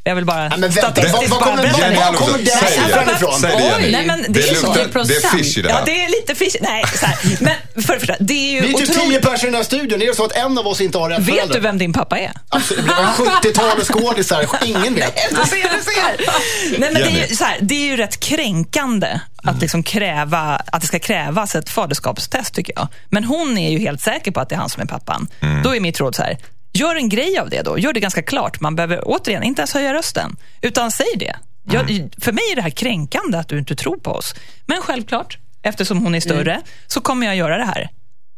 [0.08, 1.96] jag vill bara Nej, men vänta, statistiskt bara kommer- berätta det.
[1.96, 3.12] var kommer den säg siffran det.
[3.14, 3.40] ifrån?
[3.40, 3.86] Säg det Jenny.
[3.86, 4.74] Oj, nej, men det är så.
[4.74, 5.86] luktar, det är fish i det Ja, här.
[5.86, 6.56] det är lite fish.
[6.62, 7.18] Nej, så här.
[7.40, 9.64] Men för det första, det är ju Vi är typ tio personer i den här
[9.64, 10.02] studion.
[10.02, 11.54] Är det så att en av oss inte har rätt Vet förälder?
[11.56, 12.32] du vem din pappa är?
[12.50, 14.46] Alltså, det blir en 70-tal skådisar.
[14.66, 15.16] Ingen vet.
[15.30, 16.80] Du ser, du ser.
[16.80, 20.62] Nej, men det, är ju, så här, det är ju rätt kränkande att, liksom kräva,
[20.72, 22.88] att det ska krävas ett faderskapstest, tycker jag.
[23.10, 25.28] Men hon är ju helt säker på att det är han som är pappan.
[25.64, 26.38] Då är mitt råd så här,
[26.78, 27.80] gör en grej av det då.
[27.80, 28.60] Gör det ganska klart.
[28.62, 31.36] Man behöver återigen inte ens höja rösten, utan säg det.
[31.72, 34.36] Jag, för mig är det här kränkande att du inte tror på oss.
[34.66, 37.90] Men självklart, eftersom hon är större, så kommer jag göra det här.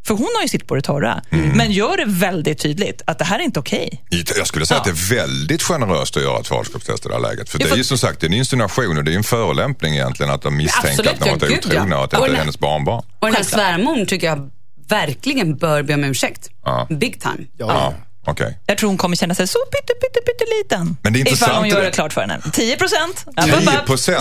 [0.08, 1.22] För hon har ju sitt på det torra.
[1.30, 4.04] Men gör det väldigt tydligt att det här är inte okej.
[4.38, 4.80] Jag skulle säga Ja.
[4.92, 7.50] att det är väldigt generöst att göra ett faderskapstest i det här läget.
[7.50, 10.32] För Ja, det är ju som sagt en insinuation och det är en förelämpning egentligen
[10.32, 11.98] att de misstänker Absolut, att ja, gud, otrogna ja.
[11.98, 13.04] och att det inte är hennes barnbarn.
[13.20, 14.50] Och den här svärmorn tycker jag
[14.88, 16.50] verkligen bör be om ursäkt.
[16.66, 16.88] Ja.
[16.90, 17.46] Big time.
[17.58, 17.94] Ja,
[18.28, 18.60] okej.
[18.66, 20.98] Jag tror hon kommer känna sig så pytte, pytte, pytte liten.
[21.02, 22.42] Men det är Ifall intressant hon gör det- det klart för henne.
[22.54, 23.26] 10 procent.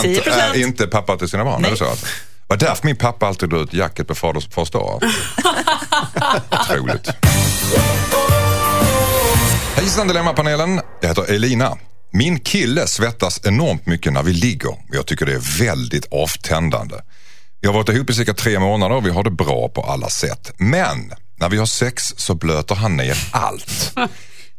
[0.01, 1.71] 10 procent är inte pappa till sina barn, är Nej.
[1.71, 1.85] det så?
[1.89, 2.05] Alltså?
[2.47, 5.03] var därför min pappa alltid drog ut jacket på faders fars dag.
[6.51, 7.09] Otroligt.
[9.75, 11.77] Hejsan Dilemmapanelen, jag heter Elina.
[12.11, 14.71] Min kille svettas enormt mycket när vi ligger.
[14.91, 16.95] Jag tycker det är väldigt avtändande.
[17.61, 20.09] Vi har varit ihop i cirka tre månader och vi har det bra på alla
[20.09, 20.51] sätt.
[20.57, 23.93] Men när vi har sex så blöter han ner allt.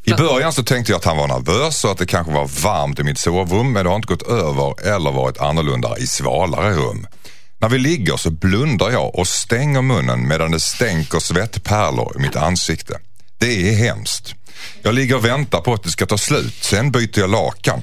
[0.04, 2.98] I början så tänkte jag att han var nervös och att det kanske var varmt
[2.98, 7.06] i mitt sovrum men det har inte gått över eller varit annorlunda i svalare rum.
[7.58, 12.36] När vi ligger så blundar jag och stänger munnen medan det stänker svettpärlor i mitt
[12.36, 12.98] ansikte.
[13.38, 14.34] Det är hemskt.
[14.82, 17.82] Jag ligger och väntar på att det ska ta slut, sen byter jag lakan.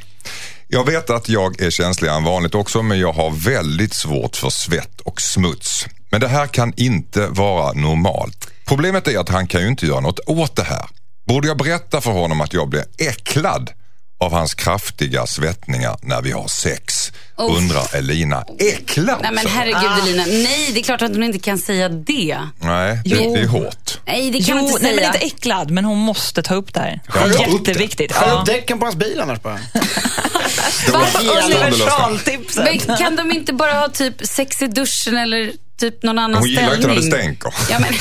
[0.68, 4.50] Jag vet att jag är känsligare än vanligt också men jag har väldigt svårt för
[4.50, 5.86] svett och smuts.
[6.10, 8.52] Men det här kan inte vara normalt.
[8.68, 10.86] Problemet är att han kan ju inte göra något åt det här.
[11.28, 13.70] Borde jag berätta för honom att jag blir äcklad
[14.20, 17.12] av hans kraftiga svettningar när vi har sex?
[17.38, 17.58] Uff.
[17.58, 18.44] Undrar Elina.
[18.60, 19.20] Äcklad?
[19.22, 22.38] Nej men herregud Elina, nej det är klart att hon inte kan säga det.
[22.60, 23.36] Nej, det, Jo.
[23.36, 24.00] det är hårt.
[24.06, 25.14] Nej det kan Jo, man inte nej, men säga.
[25.14, 27.02] inte äcklad, men hon måste ta upp det här.
[27.14, 27.28] Ja.
[27.28, 28.12] Jätteviktigt.
[28.14, 29.60] Skär upp däcken på hans bil annars bara.
[31.46, 32.64] Universaltipset.
[32.88, 36.50] Men kan de inte bara ha typ sex i duschen eller typ någon annan Hon
[36.50, 36.76] gillar ställning?
[36.76, 37.54] inte när det stänker.
[37.70, 37.94] Ja, men,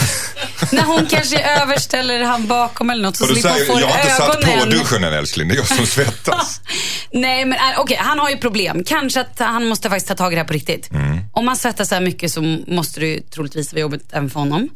[0.73, 3.89] när hon kanske är överst eller han bakom eller något så slipper hon få jag
[3.89, 4.71] har inte satt på ögonen.
[4.71, 6.61] duschen än älskling, det är jag som svettas.
[7.13, 8.85] Nej men äh, okej, han har ju problem.
[8.87, 10.91] Kanske att han måste faktiskt ta tag i det här på riktigt.
[10.91, 11.19] Mm.
[11.33, 14.41] Om man svettas så här mycket så måste det ju troligtvis vara jobbigt även för
[14.41, 14.69] honom.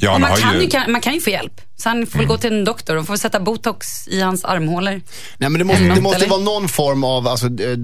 [0.00, 1.60] Ja, man, kan ju, ju, kan, man kan ju få hjälp.
[1.76, 2.28] Så han får Mm.
[2.28, 4.90] gå till en doktor och får sätta botox i hans armhålor.
[5.38, 5.94] Nej, men det måste, Mm.
[5.96, 7.76] det måste vara någon form av, alltså, det,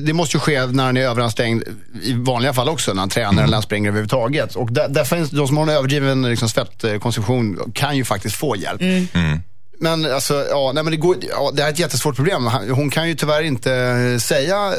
[0.00, 1.62] det, måste ju ske när han är överansträngd
[2.02, 3.44] i vanliga fall också, när han tränar Mm.
[3.44, 4.54] eller han springer överhuvudtaget.
[4.56, 8.56] Och där, där finns, de som har en överdriven liksom, fettkonsumtion kan ju faktiskt få
[8.56, 8.80] hjälp.
[8.80, 9.40] Mm.
[9.80, 12.46] Men alltså, ja, nej, men det, går, ja, det här är ett jättesvårt problem.
[12.70, 14.72] Hon kan ju tyvärr inte säga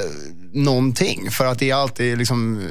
[0.53, 2.67] någonting för att det är alltid liksom,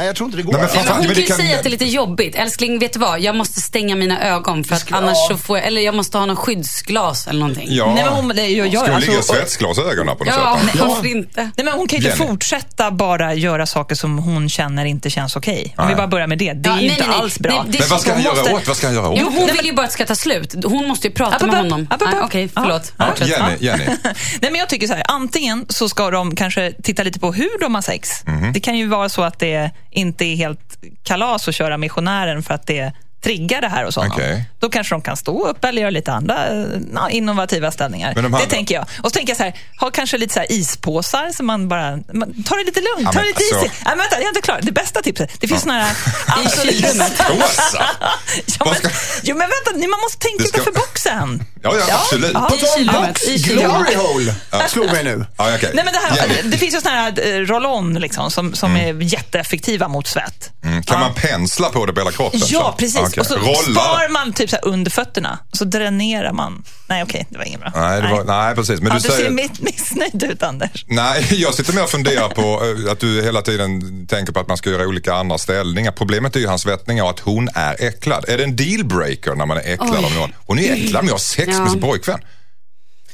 [0.00, 0.52] nej jag tror inte det går.
[0.52, 2.34] Nej, men Fan, hon men kan ju kan- säga att det är lite jobbigt.
[2.34, 3.20] Älskling, vet du vad?
[3.20, 6.18] Jag måste stänga mina ögon för att ska- annars så får jag, eller jag måste
[6.18, 7.66] ha någon skyddsglas eller någonting.
[7.70, 7.94] ja.
[7.94, 10.58] Nej, men hon, det, jag, jag, Ska hon ligga i alltså, svetsglasögonen på något Ja,
[10.60, 10.74] sätt?
[10.78, 11.42] men varför inte?
[11.56, 15.36] Nej, men hon kan ju inte fortsätta bara göra saker som hon känner inte känns
[15.36, 15.74] okej.
[15.78, 15.96] Om vi Nej.
[15.96, 16.52] bara börjar med det.
[16.52, 17.20] Det är Ja, ju nej, inte nej, nej.
[17.20, 17.52] alls bra.
[17.52, 18.68] Nej, det- Men vad ska han Hon göra måste- åt?
[18.68, 19.18] Vad ska han göra åt?
[19.20, 20.54] Jo, hon vill ju bara att det ska ta slut.
[20.64, 21.86] Hon måste ju prata med honom.
[21.90, 21.96] Ah.
[22.22, 22.92] Okej, förlåt.
[22.96, 23.28] Ja, Fortsätt.
[23.28, 23.84] Jenny, Jenny.
[24.04, 27.60] Nej, men jag tycker så här, antingen så ska de kanske titta lite på hur
[27.60, 28.10] de har sex.
[28.26, 28.52] Mhm.
[28.52, 32.54] Det kan ju vara så att det inte är helt kalas att köra missionären för
[32.54, 34.12] att det triggar det här hos honom.
[34.12, 34.44] Okej.
[34.58, 38.14] Då kanske de kan stå upp eller göra lite andra eh, ja, innovativa ställningar.
[38.14, 38.82] De det tänker jag.
[39.02, 41.90] Och så tänker jag så här, ha kanske lite så här ispåsar så man bara,
[42.12, 43.68] man, ta det lite lugnt, Ja, ta det lite alltså- easy.
[43.84, 44.60] Nej, men vänta, jag är inte klar.
[44.62, 45.96] Det bästa tipset, det finns såna här...
[46.44, 47.20] I kylrummet.
[47.30, 47.84] Rosa!
[48.46, 48.88] ja, men, ska-
[49.22, 51.44] jo, men vänta, man måste tänka ska- utanför boxen.
[51.62, 52.30] Ja, ja, absolut.
[52.34, 52.40] ja.
[52.50, 54.34] På tal om box, glory hole,
[54.68, 55.26] slog mig nu.
[55.36, 55.70] Ja, okej.
[55.74, 59.02] Nej, men det, här, det finns ju såna här eh, roll-on liksom, som, som är
[59.02, 60.50] jätteeffektiva mot svett.
[60.64, 62.40] mm, kan man pensla på det på hela kroppen?
[62.46, 62.72] Ja, så?
[62.78, 63.09] precis.
[63.12, 63.20] Okej.
[63.20, 63.80] Och så Rollar.
[63.80, 66.64] spar man typ så här under fötterna och så dränerar man.
[66.88, 67.72] Nej, okej, det var inget bra.
[67.74, 68.80] Nej, det var, nej, precis.
[68.80, 69.30] Men ja, du du ser säger...
[69.30, 70.84] miss- missnöjd ut, Anders.
[70.88, 74.48] Nej, jag sitter mer och funderar på eh, att du hela tiden tänker på att
[74.48, 75.92] man ska göra olika andra ställningar.
[75.92, 78.24] Problemet är ju hans svettningar och att hon är äcklad.
[78.28, 80.04] Är det en dealbreaker när man är äcklad Oj.
[80.04, 80.32] av någon?
[80.46, 81.60] Hon är äcklad men jag har sex Ja.
[81.62, 82.18] med sin pojkvän.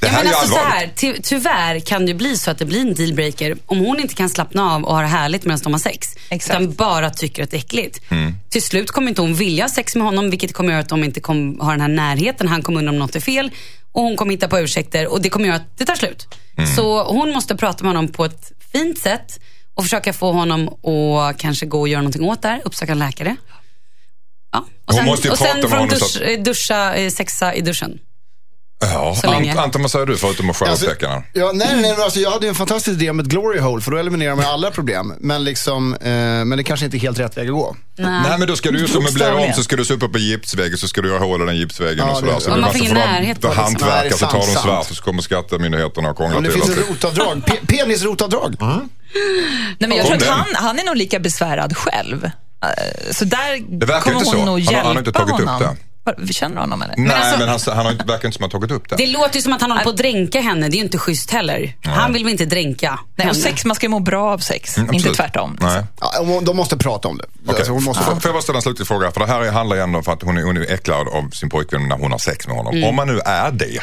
[0.01, 2.59] Det Ja, här men är alltså så här, ty tyvärr kan det bli så att
[2.59, 5.61] det blir en dealbreaker om hon inte kan slappna av och ha det härligt medan
[5.63, 6.09] de har sex.
[6.29, 6.61] Exakt.
[6.61, 8.01] Utan bara tycker att det är äckligt.
[8.11, 8.35] Mm.
[8.51, 11.05] Till slut kommer inte hon vilja ha sex med honom vilket kommer göra att de
[11.05, 12.49] inte kommer ha den här närheten.
[12.49, 13.51] Han kommer undra om något är fel
[13.93, 16.29] och hon kommer hitta på ursäkter och det kommer göra att det tar slut.
[16.59, 16.75] Mm.
[16.77, 19.41] Så hon måste prata med honom på ett fint sätt
[19.75, 22.99] och försöka få honom att kanske gå och göra någonting åt det här, uppsöka en
[22.99, 23.37] läkare.
[24.53, 24.59] Ja.
[24.59, 26.43] Och Hon sen, måste ju och prata sen med får de honom så dusch, eh,
[26.43, 27.99] duscha, eh, sexa i duschen.
[28.81, 29.27] Ja, så.
[29.27, 31.23] Ant- Anton, vad säger du förutom att skära Alltså, ja,
[31.55, 34.35] nej, nej, alltså, jag hade en fantastisk idé om ett glory hole för då eliminerar
[34.37, 35.13] man alla problem.
[35.21, 37.77] Men, liksom, eh, men det kanske inte är helt rätt väg att gå.
[37.99, 40.19] Nej men då ska du ju som möblera om så ska du se upp på
[40.19, 42.35] gipsväggen så ska du göra hål i den gipsväggen Ja, och sådär.
[42.35, 43.89] det- Så Och blir man får så ingen närhet på det, liksom.
[43.89, 46.63] Nej, det så tar de svart och så kommer skattemyndigheterna och krånglar Om det till
[46.63, 46.83] finns det.
[46.83, 47.43] ett rotavdrag.
[47.47, 48.57] Pe penisrotavdrag.
[48.61, 52.25] Nej, men jag tror att han, han är nog lika besvärad själv.
[52.25, 52.31] Eh,
[53.13, 54.45] Så där Det verkar kommer inte hon så.
[54.45, 55.63] nog Han har- hjälpa han har inte tagit upp honom.
[55.63, 55.77] det.
[56.31, 56.95] Känner honom eller?
[56.97, 58.89] Nej alltså- men han, han har inte, verkar inte som att han har tagit upp
[58.91, 58.97] det.
[58.97, 60.69] Det låter ju som att han håller på att dränka henne.
[60.69, 61.77] Det är ju inte schysst heller.
[61.83, 64.79] Han vill väl inte dränka Nej, och sex, man ska ju må bra av sex,
[64.79, 65.59] Mm, inte tvärtom.
[65.61, 65.85] Nej.
[66.01, 67.25] Ja, de måste prata om det.
[67.45, 67.57] Okej.
[67.57, 69.11] Alltså, hon måste Får får jag bara ställa en slutlig fråga?
[69.11, 71.49] För det här handlar ju ändå om att hon är, hon är äcklad av sin
[71.51, 72.75] pojkvän när hon har sex med honom.
[72.75, 72.89] Mm.
[72.89, 73.79] Om man nu är det,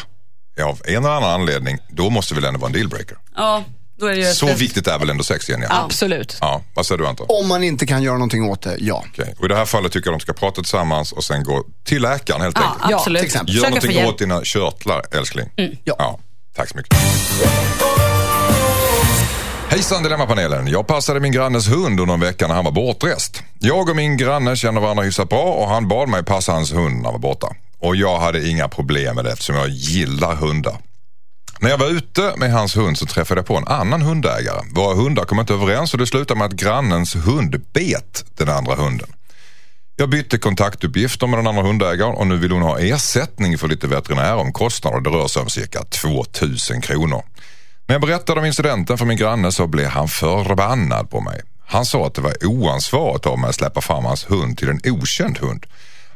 [0.63, 3.17] av en eller annan anledning, då måste väl ändå vara en dealbreaker.
[3.35, 3.63] Ja,
[3.99, 5.49] då är det ju Så ett- viktigt är väl ändå sex?
[5.49, 5.57] Ja.
[5.69, 6.37] Absolut.
[6.41, 6.61] ja.
[6.73, 7.25] Vad säger du Anton?
[7.29, 9.03] Om man inte kan göra någonting åt det, ja.
[9.11, 9.35] Okej.
[9.39, 12.01] Och I det här fallet tycker jag de ska prata tillsammans och sen gå till
[12.01, 12.93] läkaren helt Ja, enkelt.
[12.93, 13.19] absolut.
[13.19, 13.55] till exempel.
[13.55, 15.49] Gör få någonting åt dina körtlar älskling.
[15.83, 16.19] Ja.
[16.55, 16.97] Tack så mycket.
[19.69, 20.67] Hejsan Dilemmapanelen.
[20.67, 23.43] Jag passade min grannes hund under en vecka när han var bortrest.
[23.59, 26.95] Jag och min granne känner varandra hyfsat bra och han bad mig passa hans hund
[26.95, 27.47] när han var borta.
[27.79, 30.77] Och jag hade inga problem med det eftersom jag gillar hundar.
[31.63, 34.61] När jag var ute med hans hund så träffade jag på en annan hundägare.
[34.71, 38.75] Våra hundar kom inte överens och det slutade med att grannens hund bet den andra
[38.75, 39.07] hunden.
[39.95, 43.87] Jag bytte kontaktuppgifter med den andra hundägaren och nu vill hon ha ersättning för lite
[43.87, 45.01] veterinäromkostnader.
[45.01, 47.23] Det rör sig om cirka 2000 kronor.
[47.87, 51.41] När jag berättade om incidenten för min granne så blev han förbannad på mig.
[51.65, 54.81] Han sa att det var oansvarigt av mig att släppa fram hans hund till en
[54.85, 55.65] okänd hund.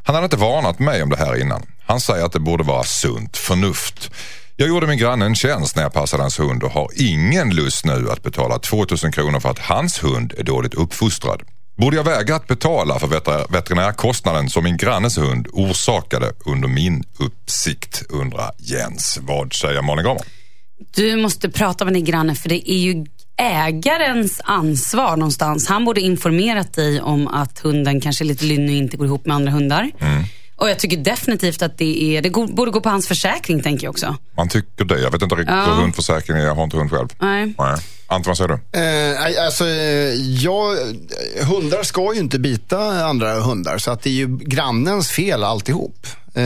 [0.02, 1.62] Han hade inte varnat mig om det här innan.
[1.86, 4.10] Han säger att det borde vara sunt förnuft.
[4.60, 7.84] Jag gjorde min granne en tjänst när jag passade hans hund och har ingen lust
[7.84, 11.42] nu att betala 2000 kronor för att hans hund är dåligt uppfostrad.
[11.76, 17.04] Borde jag vägra att betala för veter- veterinärkostnaden som min grannes hund orsakade under min
[17.18, 19.18] uppsikt, undrar Jens.
[19.22, 20.22] Vad säger Malin Gramer?
[20.94, 25.68] Du måste prata med din granne för det är ju ägarens ansvar någonstans.
[25.68, 29.26] Han borde informerat dig om att hunden kanske är lite lynnig och inte går ihop
[29.26, 29.90] med andra hundar.
[30.00, 30.24] Mm.
[30.58, 33.90] Och jag tycker definitivt att det, är, det borde gå på hans försäkring tänker jag
[33.90, 34.16] också.
[34.36, 35.00] Man tycker det.
[35.00, 35.64] Jag vet inte riktigt Ja.
[35.64, 36.46] hur hundförsäkringen är.
[36.46, 37.08] Jag har inte hund själv.
[37.20, 37.54] Nej.
[37.58, 37.76] Nej.
[38.10, 38.78] Anton, vad säger du?
[38.80, 40.76] Eh, alltså, eh, jag,
[41.48, 46.06] hundar ska ju inte bita andra hundar, så att det är ju grannens fel alltihop.
[46.34, 46.42] Eh,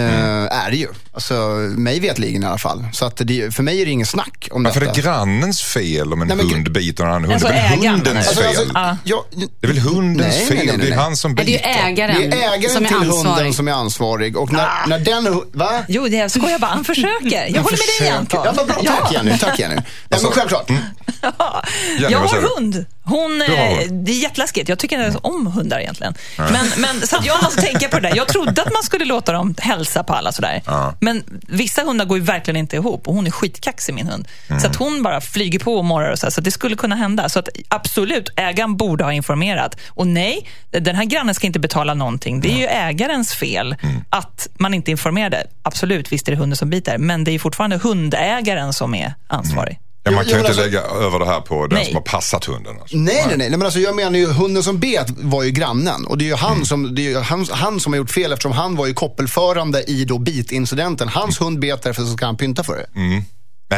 [0.65, 0.89] Är det ju.
[1.15, 1.35] Alltså,
[1.77, 2.85] mig vetligen i alla fall.
[2.93, 4.95] Så att det, för mig är det ingen snack om Varför är detta.
[4.97, 7.33] det grannens fel om en Nej, men- hund biter en annan hund?
[7.33, 8.49] Alltså det är väl ägaren, hundens Alltså, fel?
[8.57, 8.97] alltså, Ja.
[9.05, 9.25] jag,
[9.61, 10.57] Det är väl hundens Nej, fel?
[10.57, 10.87] nej, nej, nej.
[10.87, 11.53] Det är han som biter.
[11.53, 13.29] det är ägaren, det är ägaren som är till ansvarig.
[13.35, 14.37] hunden som är ansvarig.
[14.37, 15.41] Och när, när den...
[15.53, 15.71] Va?
[15.89, 16.71] Jo, det jag skojar bara.
[16.71, 17.47] Han försöker.
[17.55, 18.41] Jag håller med dig Anton.
[18.57, 18.83] Ja, bra.
[19.01, 19.39] Tack Jenny.
[19.39, 19.77] Tack Jenny.
[20.11, 20.71] Alltså, men självklart.
[20.71, 22.87] Jenny, jag vad säger har hund.
[23.05, 23.49] Hon, eh,
[23.91, 24.69] det är jätteläskigt.
[24.69, 26.15] Jag tycker inte ens om hundar egentligen.
[26.37, 28.17] Men, men, så jag måste tänka på det där.
[28.17, 30.63] Jag trodde att man skulle låta dem hälsa på alla sådär.
[30.67, 30.95] Ja.
[31.01, 34.29] Men vissa hundar går ju verkligen inte ihop och hon är skitkaxig min hund.
[34.61, 36.97] Så att hon bara flyger på och morrar och så, här, så det skulle kunna
[36.97, 37.29] hända.
[37.29, 39.77] Så att absolut, ägaren borde ha informerat.
[39.89, 42.41] Och nej, den här grannen ska inte betala någonting.
[42.41, 43.77] Det är ju ägarens fel
[44.11, 45.47] att man inte informerade.
[45.63, 46.99] Absolut, visst är det hunden som biter.
[46.99, 49.79] Men det är fortfarande hundägaren som är ansvarig.
[50.05, 51.85] Ja, man kan ju inte alltså- lägga över det här på den Nej.
[51.87, 52.77] som har passat hunden.
[52.81, 52.97] Alltså.
[52.97, 53.37] Nej, nej, nej.
[53.39, 56.07] nej men alltså, jag menar ju hunden som bet var ju grannen.
[56.07, 56.41] Och det är ju Mm.
[56.45, 58.95] han, som, det är ju han, han som har gjort fel eftersom han var ju
[58.95, 61.09] koppelförande i då bitincidenten.
[61.09, 62.87] Hans hund bet därför så ska han pynta för det.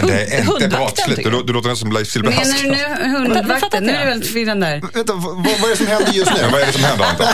[0.01, 1.17] Men det är inte hundvakten, brottsligt.
[1.17, 2.39] tycker Du, du låter nästan som Leif Silbersky.
[2.41, 3.85] Menar du nu hundvakten?
[3.85, 4.83] Nu är det väldigt förvirrande där.
[4.95, 6.39] Vänta, vad, vad är det som händer just nu?
[6.53, 7.27] Vad är det som händer Anton?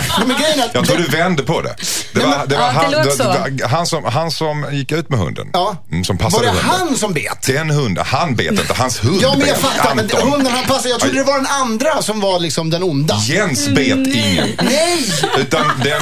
[0.73, 1.77] Jag tror du vände på det.
[2.13, 5.09] Det var, det var, Ja, han, det, det var han, som, han som gick ut
[5.11, 5.47] med hunden.
[5.53, 5.77] Ja.
[5.91, 6.65] Mm, Som Var passade det hunden.
[6.89, 7.43] han som bet?
[7.47, 8.05] Den hunden.
[8.07, 8.75] Han bet inte.
[8.75, 9.95] Hans hund Ja, men jag fattar.
[9.95, 10.89] Men hunden han passade.
[10.89, 13.17] Jag trodde det var den andra som var liksom den onda.
[13.29, 14.49] Jens bet ingen.
[14.63, 15.05] Nej!
[15.39, 16.01] Utan den...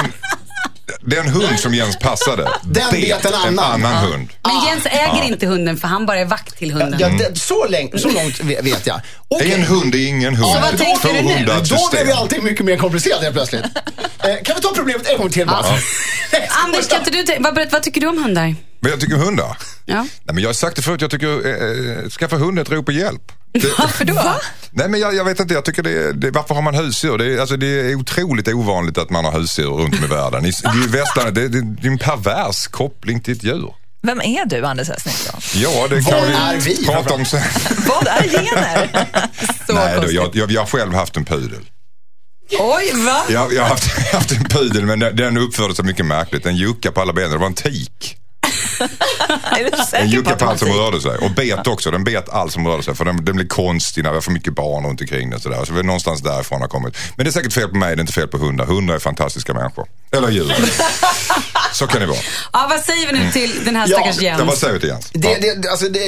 [1.01, 3.59] Den hund som Jens passade Den bet en annan.
[3.59, 3.99] annan Ja.
[3.99, 4.29] hund.
[4.43, 6.99] Men Jens äger inte hunden för han bara är vakt till hunden.
[6.99, 9.01] Ja, det, så, länge, så långt ve- vet jag.
[9.27, 9.53] Okej.
[9.53, 10.53] En hund är ingen hund.
[10.53, 11.45] Så vad tänker du nu?
[11.45, 12.07] Då blev system.
[12.07, 13.63] vi allting mycket mer komplicerat helt plötsligt.
[14.23, 15.57] Eh, kan vi ta problemet en gång till bara?
[16.65, 18.55] Anders, kan inte du vad, vad tycker du om hundar?
[18.79, 19.57] Men jag tycker om hundar.
[19.85, 19.95] Ja.
[19.95, 22.69] Nej, men jag har sagt det förut, jag tycker eh, eh, skaffa hund är ett
[22.69, 23.31] rop på hjälp.
[23.77, 24.39] Varför då?
[24.71, 27.17] nej men jag, jag vet inte, jag tycker det, det varför har man husdjur?
[27.17, 30.45] Det är, alltså, det är otroligt ovanligt att man har husdjur runt om i världen.
[30.45, 33.73] I, i det, det, det är en pervers koppling till ett djur.
[34.01, 35.27] Vem är du, Anders S.
[35.55, 37.41] Ja, det kan Vad vi, är vi, prata om sen.
[37.87, 38.89] Vad är gener?
[39.67, 41.69] Så Nej, då, jag, jag, jag har själv haft en pudel.
[42.59, 43.23] Oj, va?
[43.29, 46.43] Jag, jag har haft, haft en pudel men den, den uppförde sig mycket märkligt.
[46.43, 47.31] Den juckade på alla benen.
[47.31, 48.17] Det var en tik.
[49.51, 51.17] Är du säker på allt som rörde sig.
[51.17, 51.91] Och bet också.
[51.91, 52.95] Den bet allt som rörde sig.
[52.95, 55.39] För den, den blev konstig när det var för mycket barn runt omkring den.
[55.39, 56.97] Så det är någonstans därifrån har kommit.
[57.15, 58.65] Men det är säkert fel på mig, det är inte fel på hundar.
[58.65, 59.87] Hundar är fantastiska människor.
[60.11, 60.53] Eller djur.
[61.73, 62.17] Så kan det vara.
[62.53, 64.59] Ja, vad säger vi nu till den här stackars Ja, vad Jens?
[64.59, 65.09] säger vi till Jens?
[65.13, 65.99] Det, det, alltså det,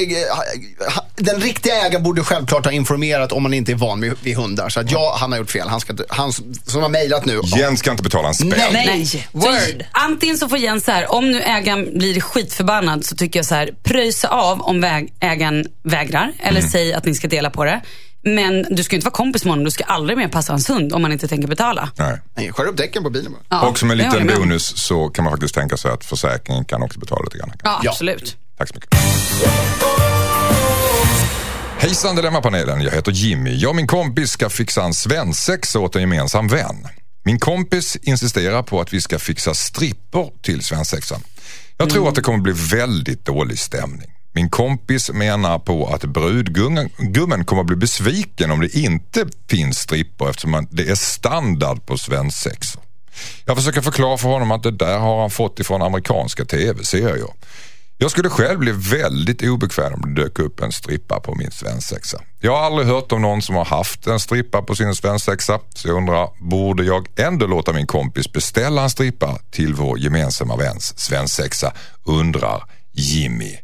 [1.16, 4.68] den riktiga ägaren borde självklart ha informerat om man inte är van vid, vid hundar.
[4.68, 5.68] Så att ja, han har gjort fel.
[5.68, 6.32] Han, ska, han
[6.66, 7.40] som har mejlat nu.
[7.44, 8.52] Jens ska inte betala en spänn.
[8.56, 8.86] Nej.
[8.86, 9.84] Nej, Så word.
[9.92, 13.54] antingen så får Jens så här, om nu ägaren blir skitförbannad så tycker jag så
[13.54, 16.32] här, pröjsa av om väg, ägaren vägrar.
[16.40, 16.70] Eller Mm.
[16.70, 17.80] säg att ni ska dela på det.
[18.24, 20.70] Men du ska ju inte vara kompis med honom, du ska aldrig mer passa hans
[20.70, 21.90] hund om man inte tänker betala.
[21.98, 22.20] Nej.
[22.36, 23.42] Nej, skär upp däcken på bilen bara.
[23.62, 26.82] Ja, och som en liten bonus så kan man faktiskt tänka sig att försäkringen kan
[26.82, 27.52] också betala lite grann.
[27.64, 27.90] Ja, Ja.
[27.90, 28.36] absolut.
[28.58, 28.90] Tack så mycket.
[31.78, 33.56] Hejsan Dilemmapanelen, jag heter Jimmy.
[33.56, 36.86] Jag och min kompis ska fixa en svensexa åt en gemensam vän.
[37.24, 41.20] Min kompis insisterar på att vi ska fixa strippor till svensexan.
[41.82, 44.10] Jag tror att det kommer bli väldigt dålig stämning.
[44.32, 50.68] Min kompis menar på att brudgummen kommer bli besviken om det inte finns strippor eftersom
[50.70, 52.82] det är standard på svensexor.
[53.44, 57.28] Jag försöker förklara för honom att det där har han fått ifrån amerikanska tv-serier.
[58.02, 62.20] Jag skulle själv bli väldigt obekväm om det dök upp en strippa på min svensexa.
[62.40, 65.60] Jag har aldrig hört om någon som har haft en strippa på sin svensexa.
[65.74, 70.56] Så jag undrar, borde jag ändå låta min kompis beställa en strippa till vår gemensamma
[70.56, 71.72] väns svensexa?
[72.04, 72.62] Undrar
[72.92, 73.56] Jimmy.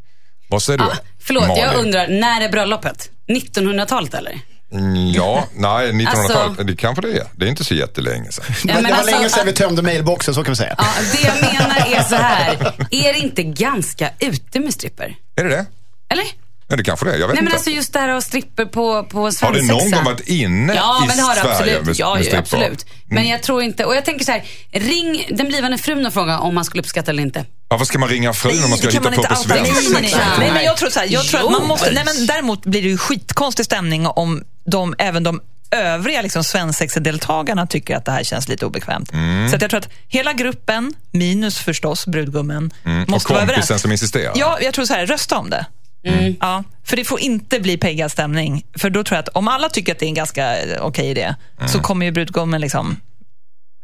[0.48, 0.85] Vad säger du?
[0.85, 1.85] Ah, förlåt, jag Malin?
[1.85, 3.11] undrar, när är bröllopet?
[3.29, 4.40] 1900-talet eller?
[4.72, 7.26] Mm, Ja, nej, 1900-talet, Alltså- det kanske det är.
[7.33, 8.44] Det är inte så jättelänge sedan.
[8.48, 10.74] Ja, Men det var alltså, länge sedan vi tömde mailboxen, så kan vi säga.
[10.78, 12.52] Ja, det jag menar är så här.
[12.90, 15.16] Är det inte ganska ute med stripper?
[15.37, 15.66] Är det det?
[16.11, 16.24] Eller?
[16.70, 17.18] Ja, det kanske det är.
[17.18, 17.57] Jag vet Nej men inte.
[17.57, 19.52] alltså just det här att stripper på, på har svensexa.
[19.62, 21.87] det någon gång varit inne Ja, i men det har det Sverige absolut.
[21.87, 22.38] med, ja, med strippor?
[22.38, 22.87] absolut.
[23.07, 26.38] Men jag tror inte, och jag tänker så här, ring den blivande frun och fråga
[26.38, 27.44] om man skulle uppskatta eller inte.
[27.68, 29.54] Varför ska man ringa frun om man ska hitta man på inte på outa.
[29.62, 29.92] Nej, svenska?
[30.00, 30.38] nej, nej, nej.
[30.38, 31.66] nej, men jag tror så här, jag tror att man Jo.
[31.68, 36.44] måste, nej, men däremot blir det ju skitkonstig stämning om de, även de övriga liksom,
[36.44, 39.12] svensexedeltagarna tycker att det här känns lite obekvämt.
[39.12, 39.48] Mm.
[39.48, 43.02] Så att jag tror att hela gruppen, minus förstås brudgummen, Mm.
[43.02, 43.83] Och måste vara kompisen överens.
[43.83, 44.33] som insisterar?
[44.37, 45.66] Ja, jag tror så här, rösta om det.
[46.40, 48.64] Ja, för det får inte bli peggad stämning.
[48.78, 51.11] För då tror jag att om alla tycker att det är en ganska eh, okej
[51.11, 51.68] idé, Mm.
[51.68, 53.00] så kommer ju brudgummen liksom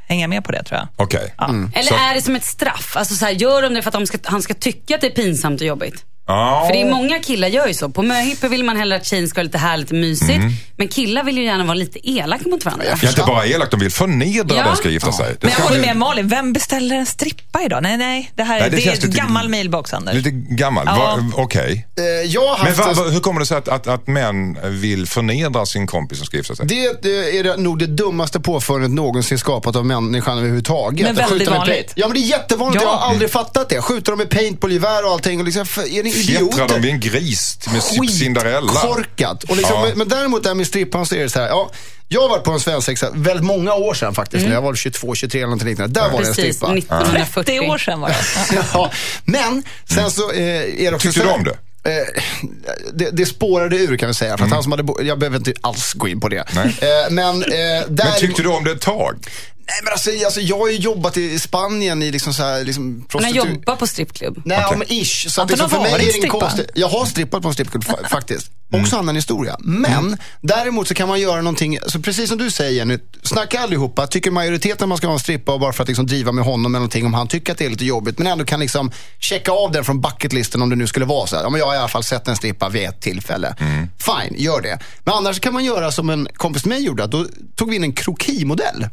[0.07, 0.88] hänga med på det tror jag.
[0.96, 1.35] Okej.
[1.72, 2.96] Eller Så- är det som ett straff?
[2.96, 5.07] Alltså så här, gör de det för att de ska, han ska tycka att det
[5.07, 6.05] är pinsamt och jobbigt?
[6.27, 6.65] Ja.
[6.67, 7.89] För det är många killar gör ju så.
[7.89, 10.31] På möhippor vill man hellre att tjejen ska vara lite härligt och mysigt.
[10.31, 10.51] Mm.
[10.77, 12.85] Men killar vill ju gärna vara lite elaka mot varandra.
[12.87, 14.65] Jag är inte bara elak, de vill förnedra Ja.
[14.65, 15.27] den ska gifta sig.
[15.41, 17.83] Det Men jag håller med Malin, vem beställer en strippa idag?
[17.83, 20.15] Nej, nej, det här Nej, det det känns är lite- gammal mailbox, Anders.
[20.15, 20.85] Lite gammal.
[20.87, 21.19] Ja.
[21.35, 21.87] Okej.
[21.99, 25.07] Eh, jag har Men va, va, hur kommer det sig att, att, att män vill
[25.07, 26.67] förnedra sin kompis som ska gifta sig?
[26.67, 31.07] Det, det är nog det dummaste påfundet någonsin skapat av människan överhuvudtaget.
[31.07, 31.93] Men väldigt skjuta med vanligt.
[31.95, 32.83] Ja, men det är jättevanligt.
[32.85, 32.91] Ja.
[32.91, 33.81] Jag har aldrig fattat det.
[33.83, 35.39] Skjuter de med paintballgevär och allting.
[35.41, 36.68] Och liksom, för- är ni Fjättrar idioter?
[36.68, 38.72] de vid en gris med Cinderella?
[38.72, 39.44] Korkat.
[39.44, 39.87] Och liksom, Ja.
[39.88, 41.48] men, men däremot det här med strippan så är det så här.
[41.48, 41.70] Ja,
[42.09, 44.46] jag har varit på en svensexa väldigt många år sedan faktiskt.
[44.46, 46.00] När jag var 22, 23 eller någonting liknande.
[46.00, 46.72] Där var det en Precis, strippa.
[46.77, 47.44] 1940.
[47.44, 48.16] 30 år sedan var det.
[48.72, 48.90] ja,
[49.24, 50.40] men sen så eh,
[50.85, 51.57] är det också Tyckte så du om det?
[51.87, 52.22] Eh,
[52.94, 54.37] det, det spårade ur kan vi säga.
[54.38, 56.37] För att han som hade bo- jag behöver inte alls gå in på det.
[56.57, 56.64] Eh,
[57.11, 57.48] men, eh,
[57.88, 59.16] där, Men tyckte du om det ett tag?
[59.66, 63.07] Nej men alltså, alltså jag har ju jobbat i Spanien i liksom så här, liksom
[63.12, 64.42] Han har jobbat på strippklubb.
[64.44, 64.79] Nej, Okej.
[64.79, 65.27] men ish.
[65.31, 66.40] Så att liksom, för mig är det ingen strippa.
[66.40, 66.66] konstig...
[66.74, 68.50] Jag har strippat på en strippklubb fa- faktiskt.
[68.72, 68.85] Mm.
[68.85, 69.57] Också en annan historia.
[69.61, 74.07] Men däremot så kan man göra någonting, så precis som du säger Jenny, snacka allihopa.
[74.07, 76.81] Tycker majoriteten man ska ha en strippa bara för att liksom driva med honom eller
[76.81, 78.18] någonting om han tycker att det är lite jobbigt.
[78.18, 81.37] Men ändå kan liksom checka av den från bucketlisten om det nu skulle vara så
[81.37, 81.42] här.
[81.42, 83.55] Ja, men jag har i alla fall sett en strippa vid ett tillfälle.
[83.59, 83.88] Mm.
[83.98, 84.79] Fine, gör det.
[85.05, 87.07] Men annars kan man göra som en kompis till mig gjorde.
[87.07, 88.88] Då tog vi in en krokimodell.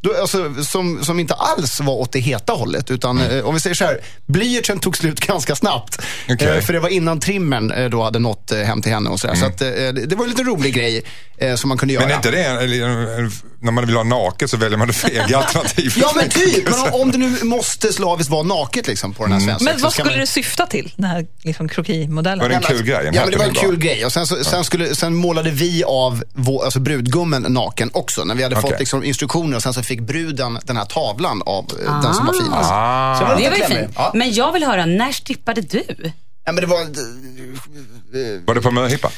[0.00, 2.90] Då, alltså, som, som inte alls var åt det heta hållet.
[2.90, 6.02] Utan eh, om vi säger så här, blyertsen tog slut ganska snabbt.
[6.28, 6.48] Okej.
[6.48, 9.34] Eh, för det var innan trimmen eh, då hade nått hem till henne och sådär.
[9.34, 11.02] Så att, det, var en lite rolig grej
[11.56, 12.04] som man kunde göra.
[12.04, 14.86] Men är inte det en, en, en när man vill ha naket så väljer man
[14.86, 15.96] det fega alternativet.
[15.96, 19.32] Ja men typ, men om, om det nu måste slaviskt vara naket liksom på den
[19.32, 19.64] här svensexan.
[19.64, 22.38] Men vad så ska skulle man- det syfta till, den här liksom, krokimodellen?
[22.38, 23.06] Var det en kul grej?
[23.06, 23.84] En Ja, men det var en kul bara.
[23.86, 24.04] grej.
[24.06, 28.24] Och sen, så, sen, skulle, sen målade vi av vår, alltså brudgummen naken också.
[28.24, 28.70] När vi hade Okej.
[28.70, 32.26] fått liksom, instruktioner och sen så fick bruden den här tavlan av eh, den som
[32.26, 32.70] var finast.
[32.72, 33.18] Ah.
[33.18, 33.90] Så Det lite var ju fint.
[33.96, 34.12] Ja.
[34.14, 35.84] Men jag vill höra, när strippade du?
[36.44, 36.78] ja, men det var...
[38.46, 39.10] Var det på möhippa?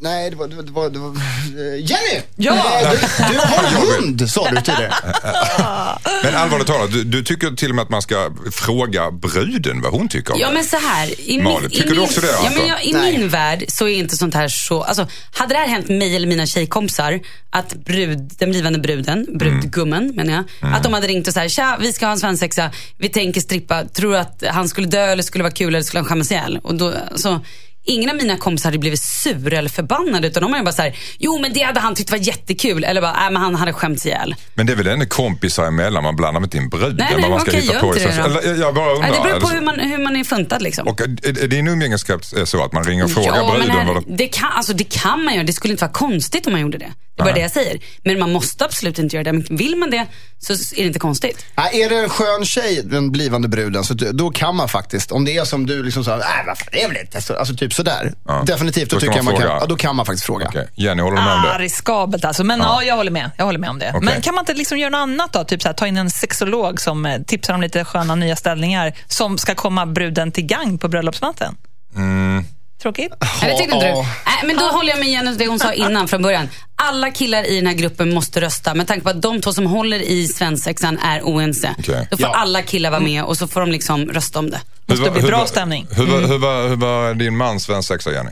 [0.00, 0.46] Nej, det var...
[0.48, 2.22] Det var, det var, eh, Jenny!
[2.36, 2.54] Ja.
[2.82, 4.94] Eh, Du, du har en hund, sa du tidigare.
[6.24, 9.92] Men allvarligt talat, du, du tycker till och med att man ska fråga bruden vad
[9.92, 11.20] hon tycker om Ja men så här.
[11.30, 12.68] I Malin, min, tycker i du min, också det, Ja, men Anton?
[12.68, 13.18] jag, I Nej.
[13.18, 16.26] min värld så är inte sånt här så, alltså hade det här hänt mig eller
[16.26, 17.20] mina tjejkompisar,
[17.50, 20.74] att brud, den blivande bruden, brudgummen menar jag, Mm.
[20.74, 23.40] att de hade ringt och så här, tja vi ska ha en svensexa, vi tänker
[23.40, 26.30] strippa, tror du att han skulle dö eller skulle vara kul eller skulle han skämmas
[26.30, 26.60] ihjäl?
[26.62, 27.40] Och då, alltså,
[27.88, 30.82] Ingen av mina kompisar hade blivit sur eller förbannade utan de var ju bara så
[30.82, 32.84] här, jo men det hade han tyckt var jättekul.
[32.84, 34.34] Eller bara, nej men han hade skämts ihjäl.
[34.54, 36.96] Men det är väl ändå kompisar emellan, man blandar inte in bruden.
[36.96, 38.00] Nej, nej, man ska okej, hitta på det.
[38.00, 39.12] Eller, Jag bara undrar.
[39.12, 40.88] Det beror på hur man, hur man är funtad liksom.
[40.88, 43.86] Och är, är din umgängeskrets är så att man ringer och frågar ja, bruden men
[43.86, 45.44] här, det, kan, alltså, det kan man göra.
[45.44, 46.92] Det skulle inte vara konstigt om man gjorde det.
[47.16, 47.80] Det är bara det jag säger.
[48.04, 49.32] Men man måste absolut inte göra det.
[49.32, 50.06] Men vill man det
[50.38, 51.46] så är det inte konstigt.
[51.56, 55.24] Nej, är det en skön tjej, den blivande bruden, så då kan man faktiskt, om
[55.24, 57.72] det är som du liksom sa, nej varför det är väl inte så, alltså typ
[57.78, 58.12] sådär.
[58.26, 58.42] Ja.
[58.46, 60.46] Definitivt, då, Då tycker jag man man kan, ja, då kan man faktiskt fråga.
[60.48, 61.64] Okej, Jenny, håller du med om Ah, det?
[61.64, 62.44] riskabelt alltså.
[62.44, 62.82] Men ja.
[62.82, 63.30] jag håller med.
[63.36, 63.88] Jag håller med om det.
[63.94, 64.00] Okej.
[64.12, 65.44] Men kan man inte liksom göra något annat då?
[65.44, 68.92] Typ så här, ta in en sexolog som eh, tipsar om lite sköna nya ställningar
[69.06, 71.56] som ska komma bruden till gang på bröllopsnatten?
[71.96, 72.44] Mm.
[72.82, 73.12] Tråkigt?
[73.20, 73.92] Nej, det tyckte inte du?
[73.94, 74.06] Nej,
[74.44, 76.48] men då håller jag med igen det hon sa innan från början.
[76.76, 79.66] Alla killar i den här gruppen måste rösta med tanke på att de två som
[79.66, 81.74] håller i svensexan är oense.
[81.78, 82.08] Okej.
[82.10, 82.34] Då får Ja.
[82.34, 84.60] alla killar vara med och så får de liksom rösta om det.
[84.86, 85.86] Måste var- bli bra var- stämning.
[85.90, 88.30] Hur, var- hur, var, hur var din mans svensexa, Jenny?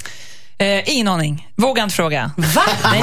[0.59, 1.49] Eh, ingen aning.
[1.57, 2.31] Vågar inte fråga.
[2.37, 2.63] Va?
[2.93, 3.03] Nej,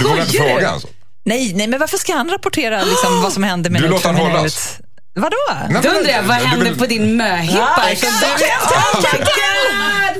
[0.00, 0.88] Du vågar inte fråga alltså?
[1.24, 4.16] Nej, nej, men varför ska han rapportera liksom, vad som händer med Du låter han
[4.16, 4.78] två hållas.
[5.14, 5.36] Vadå?
[5.68, 7.82] Nej, Då undrar jag, vad hände på din möhippa?
[7.90, 7.96] Du-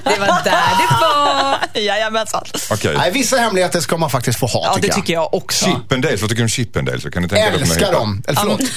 [0.05, 1.59] Det var där det var.
[1.83, 2.45] Jajamensan.
[2.71, 2.95] Okej.
[2.97, 4.97] Nej, vissa hemligheter ska man faktiskt få ha, Ja, tycker det jag.
[4.97, 5.65] tycker jag också.
[5.65, 7.03] Chippendales, vad tycker du om Chippendales?
[7.03, 8.23] Så kan tänka Älskar dem.
[8.29, 8.61] Eller förlåt.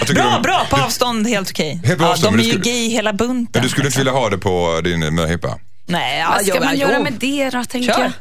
[0.00, 0.66] Tycker du Bra, bra.
[0.70, 1.80] På avstånd, helt okej.
[1.84, 3.48] Helt på ja, de är ju skulle- gay hela bunten.
[3.52, 4.00] Men du skulle inte liksom.
[4.00, 5.58] vilja ha det på din möhippa?
[5.86, 6.88] Nej, ja, Vad ska jo, man jo.
[6.88, 8.02] göra med det då, tänker Kör.
[8.02, 8.12] jag?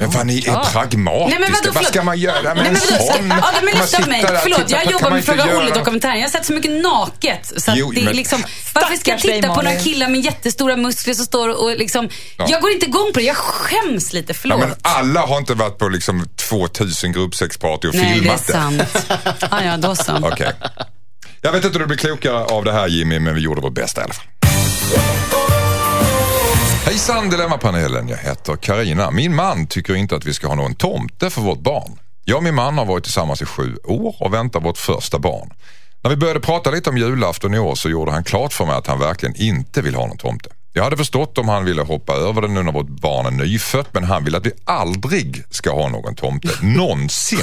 [0.00, 0.66] Men vad ni är Ja.
[0.72, 1.38] pragmatiska.
[1.40, 3.28] Nej, vadå, vad ska man göra med Nej, en sån?
[3.30, 4.24] ja, men lyssna på mig.
[4.42, 6.14] Förlåt, jag jobbar med Fråga Olle-dokumentären.
[6.16, 7.52] Jag har sett så mycket naket.
[7.56, 10.20] Så att Jo, det är men- liksom, varför ska jag titta på några killar med
[10.24, 12.08] jättestora muskler som står och liksom...
[12.36, 12.46] Ja.
[12.48, 13.24] Jag går inte igång på det.
[13.26, 14.32] Jag skäms lite.
[14.32, 14.60] Ja, Förlåt.
[14.60, 18.52] men alla har inte varit på liksom 2000 gruppsexparty och Nej, det är filmat det.
[18.52, 18.82] sant.
[19.50, 20.32] Ja, ja, då så.
[21.42, 23.74] Jag vet inte om du blir klokare av det här Jimmy, men vi gjorde vårt
[23.74, 24.24] bästa i alla fall.
[26.88, 29.10] Hejsan Dilemmapanelen, jag heter Karina.
[29.10, 31.98] Min man tycker inte att vi ska ha någon tomte för vårt barn.
[32.24, 35.52] Jag och min man har varit tillsammans i sju år och väntar vårt första barn.
[36.02, 38.74] När vi började prata lite om julafton i år så gjorde han klart för mig
[38.74, 40.50] att han verkligen inte vill ha någon tomte.
[40.72, 43.94] Jag hade förstått om han ville hoppa över det nu när vårt barn är nyfött
[43.94, 46.48] men han vill att vi aldrig ska ha någon tomte.
[46.62, 47.38] Någonsin.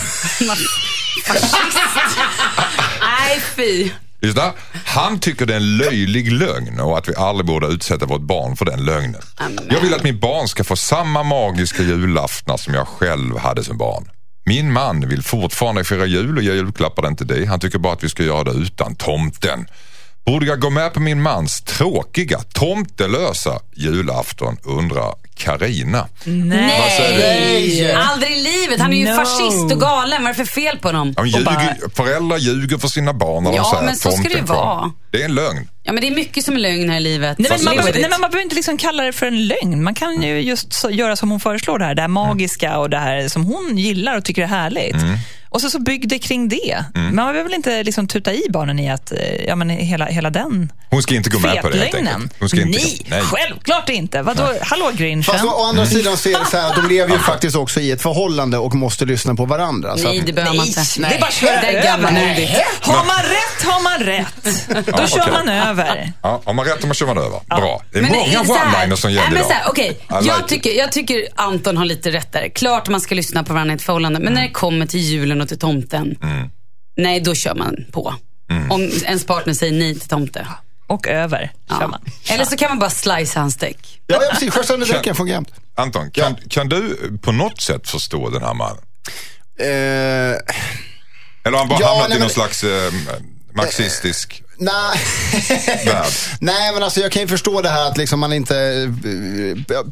[3.01, 3.91] Nej, fy.
[4.33, 4.51] Det.
[4.85, 8.55] Han tycker det är en löjlig lögn och att vi aldrig borde utsätta vårt barn
[8.55, 9.21] för den lögnen.
[9.69, 13.77] Jag vill att mitt barn ska få samma magiska julaftnar som jag själv hade som
[13.77, 14.09] barn.
[14.45, 17.45] Min man vill fortfarande fira jul och ge julklappar inte det.
[17.45, 19.67] Han tycker bara att vi ska göra det utan tomten.
[20.25, 26.07] Borde jag gå med på min mans tråkiga, tomtelösa julafton undrar Karina.
[26.25, 28.79] Nej, aldrig i livet.
[28.79, 29.15] Han är ju No.
[29.15, 30.23] fascist och galen.
[30.23, 31.13] Vad är det för fel på honom?
[31.17, 34.11] Han Och bara- ljuger, föräldrar ljuger för sina barn när Ja, de säger men så
[34.11, 34.91] ska det vara.
[35.11, 35.67] Det är en lögn.
[35.83, 37.37] Ja, men det är mycket som är lögn här i livet.
[37.39, 39.83] Nej men, man, behöver, nej, men man behöver inte liksom kalla det för en lögn.
[39.83, 42.89] Man kan ju just så, göra som hon föreslår det här, det här magiska och
[42.89, 44.95] det här som hon gillar och tycker är härligt.
[45.55, 46.83] Och så, så bygg det kring det.
[46.93, 50.05] Men man behöver väl inte liksom tuta i barnen i att, eh, ja men hela,
[50.05, 52.33] hela den Hon ska inte gå med på det helt enkelt.
[52.39, 53.21] Hon ska inte Nej, nej.
[53.21, 54.21] självklart inte.
[54.21, 55.23] Vadå, hallå Grinchen?
[55.23, 57.79] Fast å å andra sidan så är det så här, de lever ju faktiskt också
[57.79, 59.97] i ett förhållande och måste lyssna på varandra.
[59.97, 61.09] Så Nej, det behöver man Nej, inte.
[61.09, 62.51] det är bara köra gammalmodigt.
[62.81, 64.67] Har man rätt har man rätt.
[64.85, 65.33] Då Ja, kör okej.
[65.33, 66.11] man över.
[66.21, 67.39] Ja, om man rätt om man kör man över.
[67.47, 67.81] Bra.
[67.91, 69.47] Det är Men många så här- one-liners som Nej, gäller idag.
[69.47, 69.87] så här, okej.
[69.87, 72.49] I like jag, tycker, jag tycker Anton har lite rätt där.
[72.55, 74.19] Klart man ska lyssna på varandra i ett förhållande.
[74.19, 76.17] Men när det kommer till julen och till tomten.
[76.23, 76.49] Mm.
[76.97, 78.15] Nej, då kör man på.
[78.69, 80.47] Om ens partner säger nej till tomte.
[80.87, 81.87] Och över kör Ja.
[81.87, 82.01] man.
[82.29, 84.01] Eller så kan man bara slice hans däck.
[84.07, 84.53] ja, ja, precis.
[84.53, 85.51] Skär sönder däcken, funkar jämt.
[85.75, 88.77] Anton, kan, kan du på något sätt förstå den här mannen?
[89.59, 92.93] Eh, Eller har han bara Ja, hamnat nej, i någon men- slags eh,
[93.53, 94.99] marxistisk Nej.
[96.39, 98.55] Nej, men alltså jag kan ju förstå det här att liksom man inte...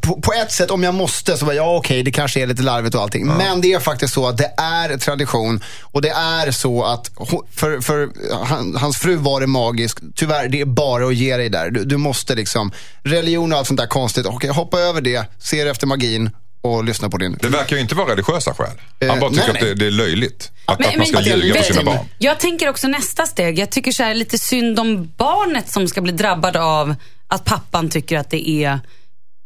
[0.00, 2.62] På, på ett sätt, om jag måste, så bara, ja okej, det kanske är lite
[2.62, 3.26] larvigt och allting.
[3.26, 5.62] Men det är faktiskt så att det är tradition.
[5.82, 7.10] Och det är så att,
[7.50, 8.10] för, för
[8.44, 9.98] han, hans fru var det magisk.
[10.14, 11.70] Tyvärr, det är bara att ge dig där.
[11.70, 14.26] Du, du måste liksom, religion och allt sånt där konstigt.
[14.26, 16.30] Okej, hoppa över det, se efter magin
[16.64, 17.38] och lyssna på din...
[17.42, 18.80] Det verkar ju inte vara religiösa skäl.
[19.00, 20.52] Han Eh, bara tycker nej, att det, det är löjligt.
[20.64, 22.06] Att, Men- att man ska men- ljuga för sina barn.
[22.18, 23.58] Jag tänker också nästa steg.
[23.58, 26.94] Jag tycker så här lite synd om barnet som ska bli drabbad av
[27.28, 28.80] att pappan tycker att det är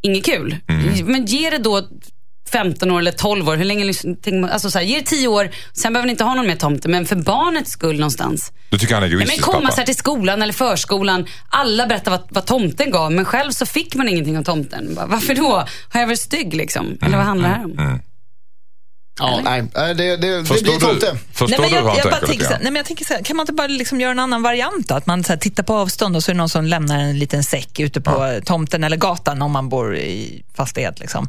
[0.03, 0.57] inget kul.
[0.69, 1.07] Mm.
[1.07, 1.83] Men ge det då
[2.49, 3.57] 15 år eller 12 år.
[3.57, 3.95] Hur länge,
[4.53, 6.89] alltså så här, ge det 10 år, sen behöver ni inte ha någon mer tomte.
[6.89, 8.53] Men för barnets skull någonstans.
[8.71, 11.27] Du tycker han är Nej, men egoistisk komma så till skolan eller förskolan.
[11.49, 14.95] Alla berättar vad, vad tomten gav, men själv så fick man ingenting av tomten.
[14.95, 15.65] Bara, Varför då?
[15.93, 16.99] Har jag varit stygg liksom?
[17.03, 18.01] Eller vad handlar det här om?
[19.19, 21.17] Ja, nej, eh, det, blir du, tomte.
[21.33, 22.63] förstår Nej, men du jag, han jag bara tänker tänker lite så, här, grann?
[22.63, 24.89] nej, men jag tänker så här, kan man inte bara liksom göra en annan variant
[24.89, 24.95] då?
[24.95, 27.19] Att man så här, tittar på avstånd och så är det någon som lämnar en
[27.19, 31.01] liten säck ute på tomten eller gatan om man bor i fastighet.
[31.01, 31.29] Liksom.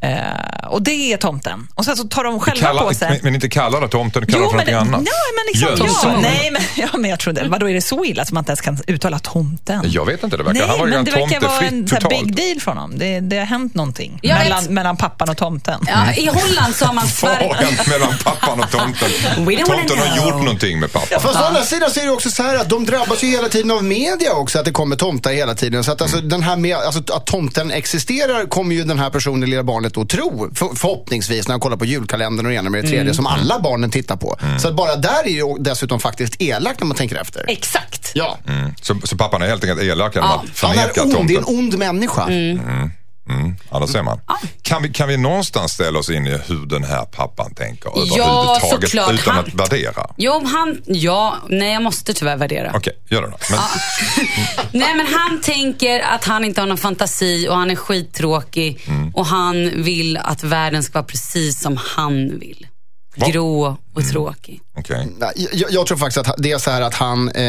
[0.00, 1.68] Eh, och det är tomten.
[1.74, 3.10] Och sen så tar de själva Kalla, på sig.
[3.10, 5.00] men, men inte kalla det tomten, kalla det för någonting annat.
[5.00, 6.62] nej, men liksom, ja, nej, men,
[6.92, 9.18] ja, men jag trodde, vadå är det så illa som man inte ens kan uttala
[9.18, 9.84] tomten?
[9.88, 11.94] Jag vet inte, det verkar, Nej, han var ju men det verkar vara en så
[11.94, 12.98] här, big deal för honom.
[12.98, 15.80] Det, det har hänt någonting mellan, mellan pappan och tomten.
[15.86, 19.08] Ja, I Holland så har man har hänt mellan pappan och tomten?
[19.66, 20.26] Tomten har know.
[20.26, 21.20] gjort någonting med pappan.
[21.20, 23.48] Fast å andra sidan så är det också så här att de drabbas ju hela
[23.48, 25.84] tiden av media också, att det kommer tomtar hela tiden.
[25.84, 29.50] Så att alltså, den här med, alltså, att tomten existerar kommer ju den här personen,
[29.50, 30.50] lilla barnet, att tro.
[30.54, 33.60] För, förhoppningsvis när han kollar på julkalendern och det ena med det tredje, som alla
[33.60, 34.36] barnen tittar på.
[34.62, 37.44] Så att bara där är ju dessutom faktiskt elakt när man tänker efter.
[37.48, 38.10] Exakt.
[38.14, 38.38] Ja.
[38.48, 38.74] Mm.
[38.82, 41.38] Så, så pappan är helt enkelt elak genom att Han förneka är ond, det är
[41.38, 41.58] en tomten?
[41.58, 42.26] ond människa.
[43.70, 44.20] Ja, det ser man.
[44.62, 48.58] Kan vi, kan vi någonstans ställa oss in i hur den här pappan tänker Ja,
[48.70, 49.12] såklart.
[49.12, 50.10] utan Han- att värdera?
[50.16, 50.82] Jo, han...
[50.86, 52.72] Ja, nej jag måste tyvärr värdera.
[52.74, 53.36] Okej, gör det då.
[53.50, 53.60] Men,
[54.80, 58.80] Nej men han tänker att han inte har någon fantasi och han är skittråkig.
[59.14, 62.66] Och han vill att världen ska vara precis som han vill.
[63.16, 63.26] Va?
[63.28, 64.60] Grå och tråkig.
[64.78, 65.08] okej.
[65.18, 67.44] Nej, Jag, jag tror faktiskt att det är så här att han, eh,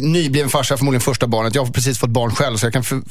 [0.00, 1.54] nybliven farsa, förmodligen första barnet.
[1.54, 3.02] Jag har precis fått barn själv så jag kan för,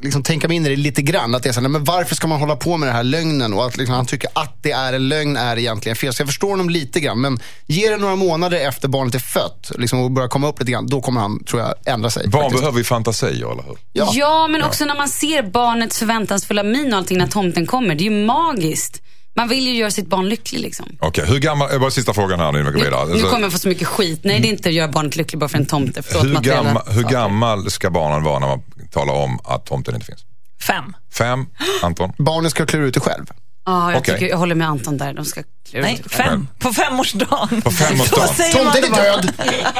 [0.00, 1.34] liksom tänka mig in i det lite grann.
[1.34, 3.54] Att det är så här, men varför ska man hålla på med den här lögnen?
[3.54, 6.14] Och att liksom, han tycker att det är en lögn är egentligen fel.
[6.14, 7.20] Så jag förstår honom lite grann.
[7.20, 10.72] Men ge det några månader efter barnet är fött liksom, och börjar komma upp lite
[10.72, 10.86] grann.
[10.86, 12.28] Då kommer han, tror jag, ändra sig.
[12.28, 12.60] Barn faktiskt.
[12.60, 13.76] behöver ju fantasier, eller hur?
[13.92, 14.10] Ja.
[14.12, 17.94] Ja, men också när man ser barnets förväntansfulla min och allting när tomten kommer.
[17.94, 19.02] Det är ju magiskt.
[19.36, 20.86] Man vill ju göra sitt barn lycklig liksom.
[21.00, 22.90] Okej, hur gammal, bara sista frågan här nu innan vi går.
[22.90, 24.20] Nu Alltså, kommer jag få så mycket skit.
[24.24, 26.02] Nej, det är inte att göra barnet lycklig bara för en tomte.
[26.02, 30.06] Förlåt, hur, gammal, hur gammal ska barnen vara när man talar om att tomten inte
[30.06, 30.24] finns?
[30.66, 30.96] Fem.
[31.12, 31.46] Fem,
[31.82, 32.12] Anton?
[32.18, 33.26] Barnet ska klura ut det själv.
[33.66, 35.14] Ja, jag, tycker, jag håller med Anton där.
[35.14, 36.12] De ska klura Nej, ut.
[36.12, 36.48] fem.
[36.58, 37.62] På femårsdagen.
[37.62, 38.28] På femårsdagen.
[38.52, 39.32] Tomten det är död!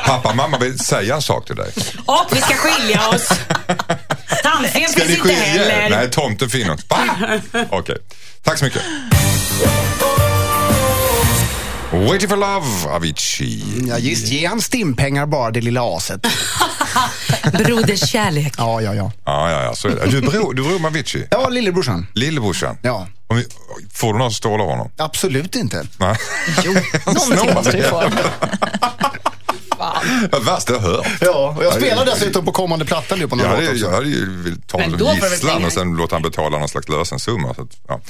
[0.07, 1.73] Pappa, mamma vill säga en sak till dig.
[2.07, 3.29] Och vi ska skilja oss.
[4.69, 5.71] Ska finns inte skilja er?
[5.71, 5.97] heller.
[5.97, 6.81] Nej, tomten finns.
[6.89, 6.99] Va?
[7.71, 7.97] Okej,
[8.43, 8.83] tack så mycket.
[11.93, 13.85] Waiting for love, Avicii.
[13.89, 16.21] Ja, just, ge han stimpengar bara, det lilla aset.
[17.53, 18.55] Broders kärlek.
[18.59, 19.13] Ja, ja, ja.
[19.25, 20.07] Ja, ja, ja, så är det.
[20.11, 21.27] Du är bror, du bror med Avicii?
[21.31, 22.07] Ja, lillebrorsan.
[22.15, 22.79] Lillebrorsan?
[22.83, 23.07] Ja.
[23.35, 23.47] Vi,
[23.93, 24.91] får du några stålar av honom?
[24.99, 25.87] Absolut inte.
[25.99, 26.17] Nej.
[26.65, 26.73] Jo.
[27.07, 28.03] Någonting måste du få.
[30.33, 31.07] Det värsta jag hört.
[31.21, 33.85] Ja, och jag spelar dessutom på kommande platta nu på Jag några hade, låt också.
[33.87, 36.59] jag hade ju velat ta Men honom då som gisslan och sen låta han betala
[36.59, 37.55] någon slags lösensumma.
[37.55, 38.01] Så att, ja.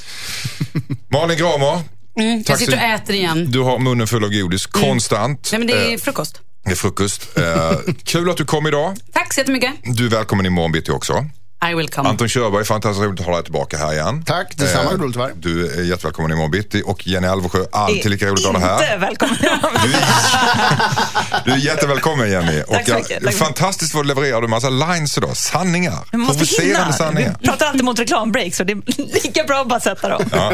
[1.13, 1.83] Malin Gramer,
[2.17, 3.51] Mm, jag Tack sitter och äter igen.
[3.51, 5.49] du har munnen full av godis konstant.
[5.53, 6.41] Nej, men det är Eh, frukost.
[6.65, 7.39] det är frukost.
[7.39, 7.73] Eh,
[8.05, 8.97] kul att du kom idag.
[9.13, 9.71] Tack så jättemycket.
[9.85, 11.25] Du är välkommen imorgon bitti också.
[11.71, 12.09] I will come.
[12.09, 14.23] Anton Körberg, fantastiskt roligt att ha dig tillbaka här igen.
[14.27, 14.91] Tack, detsamma.
[14.91, 15.31] Eh, Roligt att.
[15.35, 18.95] Du är jättevälkommen imorgon bitti och Jenny Alvesjö, alltid lika roligt att ha dig här.
[18.95, 19.37] Inte välkommen.
[19.85, 22.63] Du är, du är jättevälkommen Jenny.
[22.63, 25.37] Och Tack så mycket, jag- fantastiskt vad du levererar du massa lines idag.
[25.37, 25.99] Sanningar.
[26.13, 26.93] Vi måste Provocerande hinna.
[26.93, 27.37] sanningar.
[27.41, 30.23] Vi pratar alltid mot reklambreak så det är lika bra att bara sätta dem.
[30.33, 30.53] Ja.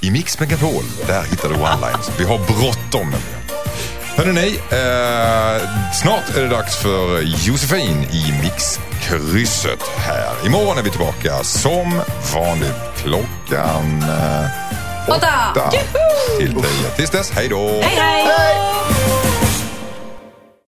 [0.00, 2.10] I Mix Megapol, där hittar du one-liners.
[2.18, 3.47] Vi har bråttom nämligen.
[4.18, 5.62] Hörrni, eh,
[5.92, 10.46] snart är det dags för Josefin i Mixkrysset här.
[10.46, 12.00] Imorgon är vi tillbaka som
[12.34, 14.44] vanligt klockan eh,
[15.08, 15.52] Åtta.
[15.54, 15.70] åtta
[16.38, 16.90] till tio.
[16.96, 17.68] Tills dess, hej då!
[17.82, 18.97] Hej, hej!